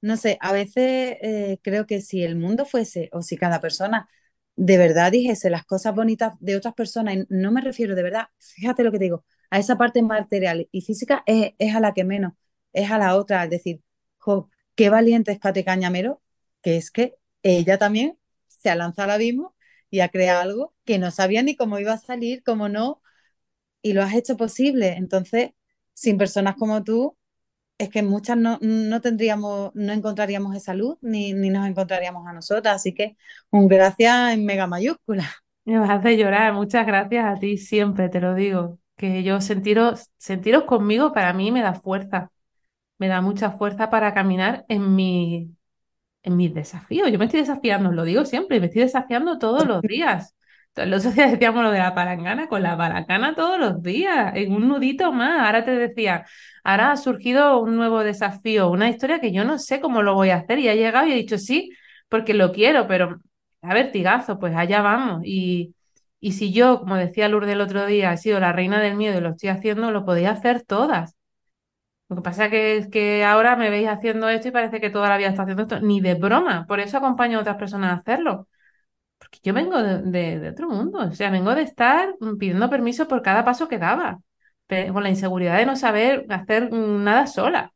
no 0.00 0.16
sé, 0.16 0.38
a 0.40 0.52
veces 0.52 1.16
eh, 1.22 1.58
creo 1.62 1.86
que 1.86 2.00
si 2.00 2.22
el 2.24 2.36
mundo 2.36 2.64
fuese 2.66 3.10
o 3.12 3.22
si 3.22 3.36
cada 3.36 3.60
persona 3.60 4.08
de 4.56 4.78
verdad 4.78 5.12
dijese 5.12 5.50
las 5.50 5.64
cosas 5.64 5.94
bonitas 5.94 6.34
de 6.40 6.56
otras 6.56 6.74
personas, 6.74 7.16
y 7.16 7.26
no 7.30 7.52
me 7.52 7.60
refiero 7.62 7.94
de 7.94 8.02
verdad, 8.02 8.28
fíjate 8.38 8.82
lo 8.84 8.92
que 8.92 8.98
te 8.98 9.04
digo, 9.04 9.24
a 9.50 9.58
esa 9.58 9.76
parte 9.78 10.02
material 10.02 10.68
y 10.72 10.82
física 10.82 11.22
es, 11.26 11.54
a 11.74 11.80
la 11.80 11.94
que 11.94 12.04
menos, 12.04 12.34
es 12.72 12.90
a 12.90 12.98
la 12.98 13.16
otra, 13.16 13.44
es 13.44 13.50
decir, 13.50 13.82
jo, 14.18 14.50
qué 14.74 14.90
valiente 14.90 15.32
es 15.32 15.38
Pati 15.38 15.64
Cañamero, 15.64 16.22
que 16.62 16.76
es 16.76 16.90
que 16.90 17.16
ella 17.42 17.78
también 17.78 18.18
se 18.48 18.70
ha 18.70 18.74
lanzado 18.76 19.06
al 19.06 19.14
abismo 19.16 19.56
y 19.90 20.00
ha 20.00 20.08
creado 20.10 20.40
algo 20.42 20.74
que 20.84 20.98
no 20.98 21.10
sabía 21.10 21.42
ni 21.42 21.56
cómo 21.56 21.78
iba 21.78 21.92
a 21.94 21.98
salir, 21.98 22.42
cómo 22.44 22.68
no, 22.68 23.02
y 23.82 23.92
lo 23.92 24.02
has 24.02 24.14
hecho 24.14 24.36
posible. 24.36 24.94
Entonces, 24.94 25.52
sin 25.94 26.18
personas 26.18 26.56
como 26.56 26.84
tú, 26.84 27.16
es 27.80 27.88
que 27.88 28.02
muchas 28.02 28.36
no, 28.36 28.58
no 28.60 29.00
tendríamos, 29.00 29.70
no 29.74 29.92
encontraríamos 29.94 30.54
esa 30.54 30.74
luz 30.74 30.98
ni, 31.00 31.32
ni 31.32 31.48
nos 31.48 31.66
encontraríamos 31.66 32.26
a 32.26 32.34
nosotras. 32.34 32.76
Así 32.76 32.92
que 32.92 33.16
un 33.50 33.68
gracias 33.68 34.34
en 34.34 34.44
mega 34.44 34.66
mayúscula. 34.66 35.30
Me 35.64 35.78
vas 35.78 35.88
a 35.88 35.94
hacer 35.94 36.18
llorar. 36.18 36.52
Muchas 36.52 36.86
gracias 36.86 37.24
a 37.24 37.40
ti 37.40 37.56
siempre, 37.56 38.10
te 38.10 38.20
lo 38.20 38.34
digo. 38.34 38.78
Que 38.96 39.22
yo 39.22 39.40
sentiros, 39.40 40.10
sentiros 40.18 40.64
conmigo 40.64 41.14
para 41.14 41.32
mí 41.32 41.50
me 41.50 41.62
da 41.62 41.72
fuerza. 41.72 42.30
Me 42.98 43.08
da 43.08 43.22
mucha 43.22 43.50
fuerza 43.52 43.88
para 43.88 44.12
caminar 44.12 44.66
en 44.68 44.94
mi, 44.94 45.56
en 46.22 46.36
mis 46.36 46.52
desafíos. 46.52 47.10
Yo 47.10 47.18
me 47.18 47.24
estoy 47.24 47.40
desafiando, 47.40 47.92
lo 47.92 48.04
digo 48.04 48.26
siempre, 48.26 48.60
me 48.60 48.66
estoy 48.66 48.82
desafiando 48.82 49.38
todos 49.38 49.66
los 49.66 49.80
días. 49.80 50.34
Los 50.86 51.00
otros 51.00 51.14
días 51.14 51.30
decíamos 51.32 51.62
lo 51.62 51.70
de 51.70 51.78
la 51.78 51.94
palangana, 51.94 52.48
con 52.48 52.62
la 52.62 52.76
palangana 52.76 53.34
todos 53.34 53.58
los 53.58 53.82
días, 53.82 54.32
en 54.34 54.52
un 54.52 54.68
nudito 54.68 55.12
más. 55.12 55.46
Ahora 55.46 55.64
te 55.64 55.72
decía, 55.72 56.26
ahora 56.64 56.92
ha 56.92 56.96
surgido 56.96 57.60
un 57.60 57.76
nuevo 57.76 58.02
desafío, 58.04 58.70
una 58.70 58.88
historia 58.88 59.20
que 59.20 59.32
yo 59.32 59.44
no 59.44 59.58
sé 59.58 59.80
cómo 59.80 60.02
lo 60.02 60.14
voy 60.14 60.30
a 60.30 60.36
hacer 60.36 60.58
y 60.58 60.68
ha 60.68 60.74
llegado 60.74 61.06
y 61.06 61.12
he 61.12 61.16
dicho 61.16 61.38
sí, 61.38 61.70
porque 62.08 62.34
lo 62.34 62.52
quiero, 62.52 62.86
pero 62.86 63.20
a 63.62 63.74
vertigazo, 63.74 64.38
pues 64.38 64.54
allá 64.56 64.82
vamos. 64.82 65.22
Y, 65.24 65.74
y 66.20 66.32
si 66.32 66.52
yo, 66.52 66.80
como 66.80 66.96
decía 66.96 67.28
Lourdes 67.28 67.52
el 67.52 67.60
otro 67.60 67.86
día, 67.86 68.12
he 68.12 68.16
sido 68.18 68.40
la 68.40 68.52
reina 68.52 68.80
del 68.80 68.96
miedo 68.96 69.18
y 69.18 69.20
lo 69.22 69.30
estoy 69.30 69.50
haciendo, 69.50 69.90
lo 69.90 70.04
podía 70.04 70.30
hacer 70.32 70.62
todas. 70.62 71.16
Lo 72.08 72.16
que 72.16 72.22
pasa 72.22 72.50
que 72.50 72.76
es 72.76 72.88
que 72.88 73.24
ahora 73.24 73.54
me 73.56 73.70
veis 73.70 73.88
haciendo 73.88 74.28
esto 74.28 74.48
y 74.48 74.50
parece 74.50 74.80
que 74.80 74.90
toda 74.90 75.08
la 75.08 75.16
vida 75.16 75.28
está 75.28 75.42
haciendo 75.42 75.62
esto, 75.62 75.80
ni 75.80 76.00
de 76.00 76.14
broma. 76.14 76.66
Por 76.66 76.80
eso 76.80 76.98
acompaño 76.98 77.38
a 77.38 77.40
otras 77.42 77.56
personas 77.56 77.92
a 77.92 78.00
hacerlo. 78.00 78.48
Porque 79.20 79.40
yo 79.44 79.54
vengo 79.54 79.82
de, 79.82 80.02
de- 80.02 80.40
de 80.40 80.50
otro 80.50 80.70
mundo, 80.70 81.00
o 81.00 81.12
sea, 81.14 81.30
vengo 81.30 81.54
de 81.56 81.62
estar 81.64 82.16
pidiendo 82.40 82.70
permiso 82.70 83.08
por 83.08 83.22
cada 83.22 83.44
paso 83.46 83.68
que 83.68 83.78
daba, 83.78 84.20
con 84.94 85.04
la 85.04 85.10
inseguridad 85.10 85.58
de 85.58 85.66
no 85.66 85.76
saber 85.76 86.26
hacer 86.30 86.72
nada 86.72 87.26
sola. 87.28 87.74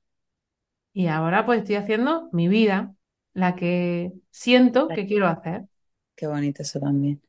Y 0.95 1.09
ahora 1.09 1.45
pues 1.47 1.61
estoy 1.61 1.77
haciendo 1.77 2.29
mi 2.33 2.49
vida, 2.49 2.95
la 3.35 3.57
que 3.57 4.13
siento 4.33 4.89
que 4.89 5.07
quiero 5.07 5.29
hacer. 5.29 5.65
Qué 6.17 6.27
bonito 6.27 6.63
eso 6.63 6.79
también. 6.81 7.23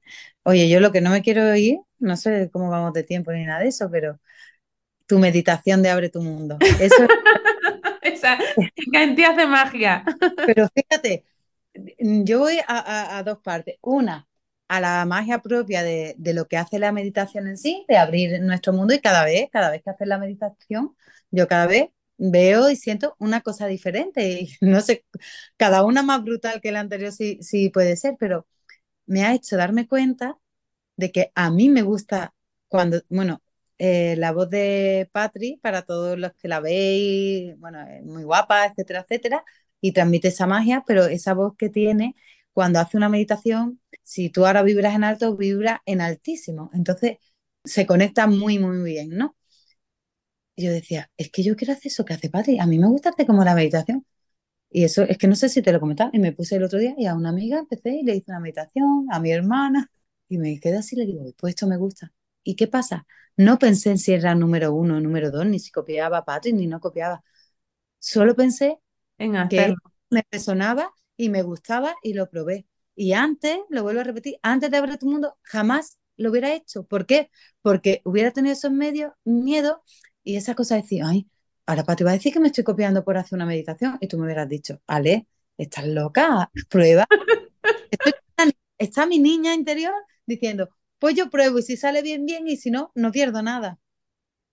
Oye, 0.43 0.69
yo 0.69 0.79
lo 0.79 0.91
que 0.91 1.01
no 1.01 1.09
me 1.11 1.21
quiero 1.23 1.55
ir, 1.55 1.79
no 1.99 2.15
sé 2.17 2.49
cómo 2.51 2.69
vamos 2.69 2.93
de 2.93 3.03
tiempo 3.03 3.31
ni 3.31 3.45
nada 3.45 3.61
de 3.61 3.69
eso, 3.69 3.89
pero 3.91 4.19
tu 5.07 5.19
meditación 5.19 5.83
de 5.83 5.91
Abre 5.91 6.09
tu 6.09 6.21
Mundo. 6.21 6.63
Eso 6.79 7.05
es 7.05 7.11
Esa 8.01 8.37
que 8.91 9.03
en 9.03 9.15
ti 9.15 9.23
hace 9.23 9.45
magia. 9.47 10.05
Pero 10.43 10.67
fíjate, 10.73 11.25
yo 11.99 12.39
voy 12.39 12.59
a, 12.67 13.17
a- 13.17 13.23
dos 13.23 13.39
partes. 13.39 13.77
Una, 13.81 14.27
a 14.67 14.79
la 14.81 15.05
magia 15.05 15.41
propia 15.41 15.83
de, 15.83 16.15
de 16.17 16.33
lo 16.33 16.47
que 16.47 16.57
hace 16.57 16.79
la 16.79 16.91
meditación 16.91 17.47
en 17.47 17.57
sí, 17.57 17.85
de 17.87 17.97
abrir 17.97 18.41
nuestro 18.41 18.73
mundo 18.73 18.93
y 18.93 18.99
cada 19.01 19.23
vez, 19.25 19.49
cada 19.51 19.69
vez 19.71 19.83
que 19.83 19.89
haces 19.91 20.07
la 20.07 20.17
meditación, 20.17 20.95
yo 21.31 21.47
cada 21.47 21.67
vez 21.67 21.89
veo 22.17 22.69
y 22.69 22.75
siento 22.75 23.15
una 23.19 23.41
cosa 23.41 23.67
diferente. 23.67 24.41
Y 24.41 24.49
no 24.61 24.81
sé, 24.81 25.05
cada 25.57 25.83
una 25.85 26.03
más 26.03 26.23
brutal 26.23 26.61
que 26.61 26.71
la 26.71 26.79
anterior 26.81 27.11
sí, 27.11 27.39
sí 27.41 27.69
puede 27.69 27.95
ser, 27.97 28.15
pero 28.19 28.47
me 29.07 29.23
ha 29.25 29.33
hecho 29.35 29.57
darme 29.57 29.87
cuenta 29.87 30.37
de 30.97 31.11
que 31.11 31.31
a 31.35 31.51
mí 31.51 31.69
me 31.69 31.81
gusta 31.83 32.33
cuando, 32.69 33.01
bueno, 33.09 33.41
eh, 33.77 34.15
la 34.17 34.31
voz 34.31 34.49
de 34.49 35.09
Patri, 35.11 35.57
para 35.61 35.83
todos 35.83 36.17
los 36.17 36.33
que 36.33 36.47
la 36.47 36.59
veis, 36.59 37.57
bueno, 37.59 37.81
es 37.87 38.03
muy 38.03 38.23
guapa, 38.23 38.65
etcétera, 38.65 39.01
etcétera, 39.01 39.43
y 39.81 39.91
transmite 39.93 40.29
esa 40.29 40.47
magia, 40.47 40.83
pero 40.87 41.05
esa 41.05 41.33
voz 41.33 41.55
que 41.57 41.69
tiene 41.69 42.15
cuando 42.53 42.79
hace 42.79 42.97
una 42.97 43.09
meditación, 43.09 43.81
si 44.03 44.29
tú 44.29 44.45
ahora 44.45 44.63
vibras 44.63 44.95
en 44.95 45.03
alto, 45.03 45.35
vibra 45.35 45.81
en 45.85 46.01
altísimo. 46.01 46.69
Entonces 46.73 47.17
se 47.63 47.85
conecta 47.85 48.27
muy, 48.27 48.59
muy 48.59 48.81
bien, 48.83 49.09
¿no? 49.11 49.35
Yo 50.57 50.71
decía, 50.71 51.11
es 51.17 51.31
que 51.31 51.43
yo 51.43 51.55
quiero 51.55 51.73
hacer 51.73 51.87
eso 51.87 52.05
que 52.05 52.13
hace 52.13 52.29
Patri, 52.29 52.59
a 52.59 52.65
mí 52.65 52.79
me 52.79 52.87
gusta 52.87 53.09
hacer 53.09 53.25
como 53.25 53.43
la 53.43 53.55
meditación. 53.55 54.05
Y 54.71 54.85
eso 54.85 55.03
es 55.03 55.17
que 55.17 55.27
no 55.27 55.35
sé 55.35 55.49
si 55.49 55.61
te 55.63 55.71
lo 55.73 55.79
comentaba, 55.81 56.11
y 56.13 56.19
me 56.19 56.33
puse 56.33 56.57
el 56.57 56.63
otro 56.63 56.79
día 56.79 56.95
y 56.97 57.07
a 57.07 57.15
una 57.15 57.29
amiga 57.29 57.59
empecé 57.59 57.91
y 57.91 58.03
le 58.03 58.15
hice 58.17 58.31
una 58.31 58.41
meditación, 58.41 59.07
a 59.11 59.19
mi 59.19 59.31
hermana, 59.31 59.91
y 60.29 60.37
me 60.39 60.59
quedé 60.59 60.77
así 60.77 60.95
le 60.97 61.05
digo, 61.05 61.23
pues 61.37 61.51
esto 61.53 61.67
me 61.67 61.77
gusta. 61.77 62.13
¿Y 62.43 62.55
qué 62.55 62.67
pasa? 62.67 63.07
No 63.37 63.59
pensé 63.59 63.91
en 63.91 63.97
si 63.99 64.13
era 64.13 64.35
número 64.35 64.73
uno 64.73 64.97
o 64.97 64.99
número 65.01 65.31
dos, 65.31 65.45
ni 65.45 65.59
si 65.59 65.71
copiaba 65.71 66.19
a 66.19 66.25
Patrick, 66.25 66.55
ni 66.55 66.67
no 66.67 66.79
copiaba. 66.79 67.23
Solo 67.99 68.35
pensé 68.35 68.79
En 69.17 69.35
que 69.47 69.75
hacerlo. 69.75 69.75
me 70.09 70.23
resonaba 70.31 70.93
y 71.17 71.29
me 71.29 71.43
gustaba 71.43 71.95
y 72.03 72.13
lo 72.13 72.29
probé. 72.29 72.67
Y 72.95 73.13
antes, 73.13 73.59
lo 73.69 73.83
vuelvo 73.83 74.01
a 74.01 74.03
repetir, 74.05 74.37
antes 74.43 74.71
de 74.71 74.77
abrir 74.77 74.97
tu 74.97 75.07
mundo, 75.09 75.37
jamás 75.43 75.99
lo 76.17 76.31
hubiera 76.31 76.53
hecho. 76.55 76.85
¿Por 76.87 77.05
qué? 77.05 77.29
Porque 77.61 78.01
hubiera 78.05 78.31
tenido 78.31 78.53
esos 78.53 78.71
medios, 78.71 79.13
miedo 79.25 79.83
y 80.23 80.37
esa 80.37 80.55
cosa 80.55 80.75
de 80.75 80.83
decir, 80.83 81.03
ay, 81.05 81.29
ahora 81.65 81.83
Pati 81.83 82.03
va 82.03 82.11
a 82.11 82.13
decir 82.15 82.33
que 82.33 82.39
me 82.39 82.47
estoy 82.47 82.63
copiando 82.63 83.03
por 83.05 83.17
hacer 83.17 83.35
una 83.37 83.45
meditación 83.45 83.97
y 84.01 84.07
tú 84.07 84.17
me 84.17 84.25
hubieras 84.25 84.49
dicho, 84.49 84.81
Ale, 84.87 85.27
estás 85.57 85.87
loca, 85.87 86.51
prueba. 86.69 87.07
Estoy- 87.91 88.13
está 88.77 89.05
mi 89.05 89.19
niña 89.19 89.53
interior 89.53 89.93
diciendo, 90.25 90.69
pues 90.99 91.15
yo 91.15 91.29
pruebo 91.29 91.59
y 91.59 91.63
si 91.63 91.77
sale 91.77 92.01
bien, 92.01 92.25
bien 92.25 92.47
y 92.47 92.57
si 92.57 92.71
no, 92.71 92.91
no 92.95 93.11
pierdo 93.11 93.41
nada. 93.41 93.77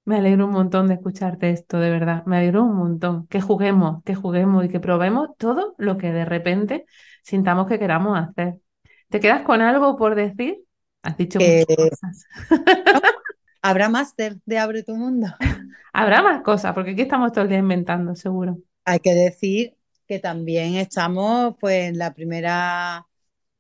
Me 0.05 0.17
alegro 0.17 0.47
un 0.47 0.53
montón 0.53 0.89
de 0.89 0.95
escucharte 0.95 1.51
esto, 1.51 1.79
de 1.79 1.91
verdad. 1.91 2.25
Me 2.27 2.39
alegro 2.39 2.65
un 2.65 2.75
montón. 2.77 3.27
Que 3.29 3.41
juguemos, 3.41 4.03
que 4.05 4.15
juguemos 4.17 4.65
y 4.65 4.69
que 4.69 4.81
probemos 4.81 5.31
todo 5.39 5.75
lo 5.79 5.97
que 5.97 6.13
de 6.13 6.25
repente 6.25 6.87
sintamos 7.23 7.69
que 7.69 7.79
queramos 7.79 8.19
hacer. 8.19 8.57
¿Te 9.09 9.21
quedas 9.21 9.43
con 9.43 9.61
algo 9.61 9.95
por 9.97 10.17
decir? 10.17 10.59
Has 11.03 11.17
dicho 11.17 11.39
Que 11.39 11.65
muchas 11.69 11.77
cosas. 11.77 12.27
habrá 13.63 13.89
máster 13.89 14.37
de 14.45 14.59
Abre 14.59 14.83
tu 14.83 14.97
Mundo. 14.97 15.29
Habrá 15.93 16.23
más 16.23 16.43
cosas, 16.43 16.75
porque 16.75 16.93
aquí 16.93 17.03
estamos 17.03 17.33
todo 17.33 17.45
el 17.45 17.51
día 17.51 17.59
inventando, 17.59 18.17
seguro. 18.17 18.59
Hay 18.85 18.99
que 18.99 19.15
decir 19.15 19.77
que 20.09 20.19
también 20.19 20.75
estamos 20.75 21.55
pues 21.61 21.91
en 21.91 21.99
la 21.99 22.13
primera 22.13 23.07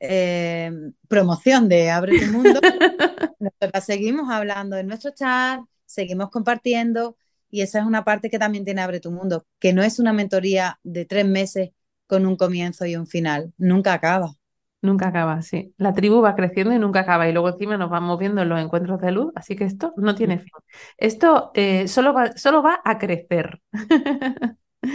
eh, 0.02 0.70
promoción 1.08 1.68
de 1.68 1.90
Abre 1.90 2.18
tu 2.18 2.32
Mundo. 2.32 2.60
Nosotras 3.38 3.84
seguimos 3.84 4.30
hablando 4.30 4.76
en 4.76 4.88
nuestro 4.88 5.12
chat, 5.12 5.60
seguimos 5.86 6.30
compartiendo 6.30 7.16
y 7.50 7.60
esa 7.60 7.78
es 7.78 7.86
una 7.86 8.04
parte 8.04 8.28
que 8.30 8.38
también 8.38 8.64
tiene 8.64 8.82
Abre 8.82 9.00
tu 9.00 9.12
Mundo, 9.12 9.46
que 9.60 9.72
no 9.72 9.82
es 9.82 9.98
una 9.98 10.12
mentoría 10.12 10.80
de 10.82 11.04
tres 11.04 11.26
meses 11.26 11.70
con 12.06 12.26
un 12.26 12.36
comienzo 12.36 12.84
y 12.84 12.96
un 12.96 13.06
final, 13.06 13.52
nunca 13.58 13.92
acaba. 13.94 14.34
Nunca 14.82 15.08
acaba, 15.08 15.40
sí. 15.42 15.72
La 15.78 15.94
tribu 15.94 16.20
va 16.20 16.34
creciendo 16.34 16.74
y 16.74 16.78
nunca 16.80 17.00
acaba. 17.00 17.28
Y 17.28 17.32
luego 17.32 17.50
encima 17.50 17.76
nos 17.76 17.88
vamos 17.88 18.18
viendo 18.18 18.42
en 18.42 18.48
los 18.48 18.60
encuentros 18.60 19.00
de 19.00 19.12
luz, 19.12 19.32
así 19.36 19.54
que 19.54 19.62
esto 19.64 19.94
no 19.96 20.16
tiene 20.16 20.40
fin. 20.40 20.50
Esto 20.96 21.52
eh, 21.54 21.86
solo 21.86 22.12
va, 22.12 22.36
solo 22.36 22.64
va 22.64 22.80
a 22.84 22.98
crecer. 22.98 23.62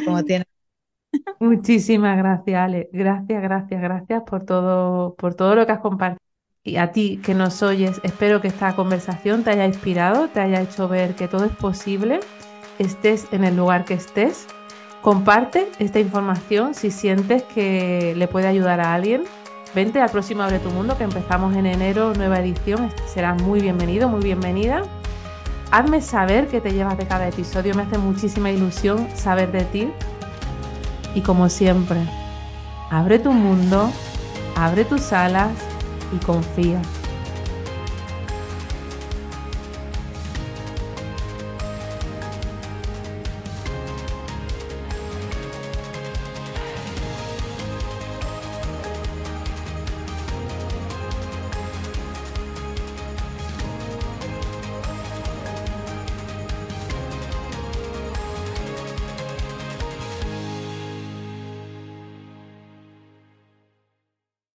Como 0.06 0.26
tiene 0.26 0.46
Muchísimas 1.40 2.18
gracias, 2.18 2.60
Ale. 2.60 2.90
Gracias, 2.92 3.42
gracias, 3.42 3.82
gracias 3.82 4.24
por 4.24 4.44
todo, 4.44 5.16
por 5.16 5.36
todo 5.36 5.56
lo 5.56 5.66
que 5.66 5.72
has 5.72 5.80
compartido. 5.80 6.20
Y 6.64 6.78
a 6.78 6.92
ti 6.92 7.22
que 7.24 7.34
nos 7.34 7.64
oyes, 7.64 8.02
espero 8.04 8.42
que 8.42 8.50
esta 8.50 8.76
conversación 8.76 9.44
te 9.44 9.52
haya 9.52 9.66
inspirado, 9.66 10.28
te 10.28 10.42
haya 10.42 10.62
hecho 10.62 10.90
ver 10.90 11.16
que 11.16 11.28
todo 11.30 11.46
es 11.46 11.56
posible, 11.56 12.20
estés 12.78 13.28
en 13.32 13.46
el 13.46 13.56
lugar 13.56 13.86
que 13.86 13.94
estés. 13.94 14.48
Comparte 15.02 15.70
esta 15.80 16.00
información 16.00 16.74
si 16.74 16.92
sientes 16.92 17.44
que 17.44 18.14
le 18.18 18.28
puede 18.28 18.48
ayudar 18.48 18.82
a 18.82 18.94
alguien. 18.94 19.24
Vente 19.74 20.02
al 20.02 20.10
próximo 20.10 20.44
Abre 20.44 20.60
tu 20.60 20.70
Mundo 20.70 20.98
que 20.98 21.06
empezamos 21.06 21.56
en 21.56 21.68
enero, 21.68 22.14
nueva 22.14 22.40
edición. 22.40 22.90
Serás 23.06 23.42
muy 23.42 23.62
bienvenido, 23.62 24.10
muy 24.10 24.22
bienvenida. 24.22 24.84
Hazme 25.72 26.02
saber 26.02 26.48
qué 26.48 26.62
te 26.62 26.74
llevas 26.74 26.98
de 26.98 27.08
cada 27.08 27.28
episodio, 27.28 27.76
me 27.76 27.84
hace 27.84 27.98
muchísima 27.98 28.52
ilusión 28.52 29.08
saber 29.16 29.52
de 29.52 29.64
ti. 29.66 29.90
Y 31.16 31.22
como 31.22 31.50
siempre, 31.50 32.00
abre 32.90 33.20
tu 33.20 33.32
mundo, 33.32 33.92
abre 34.56 34.86
tus 34.86 35.14
alas 35.14 35.52
y 36.14 36.24
confía. 36.24 36.82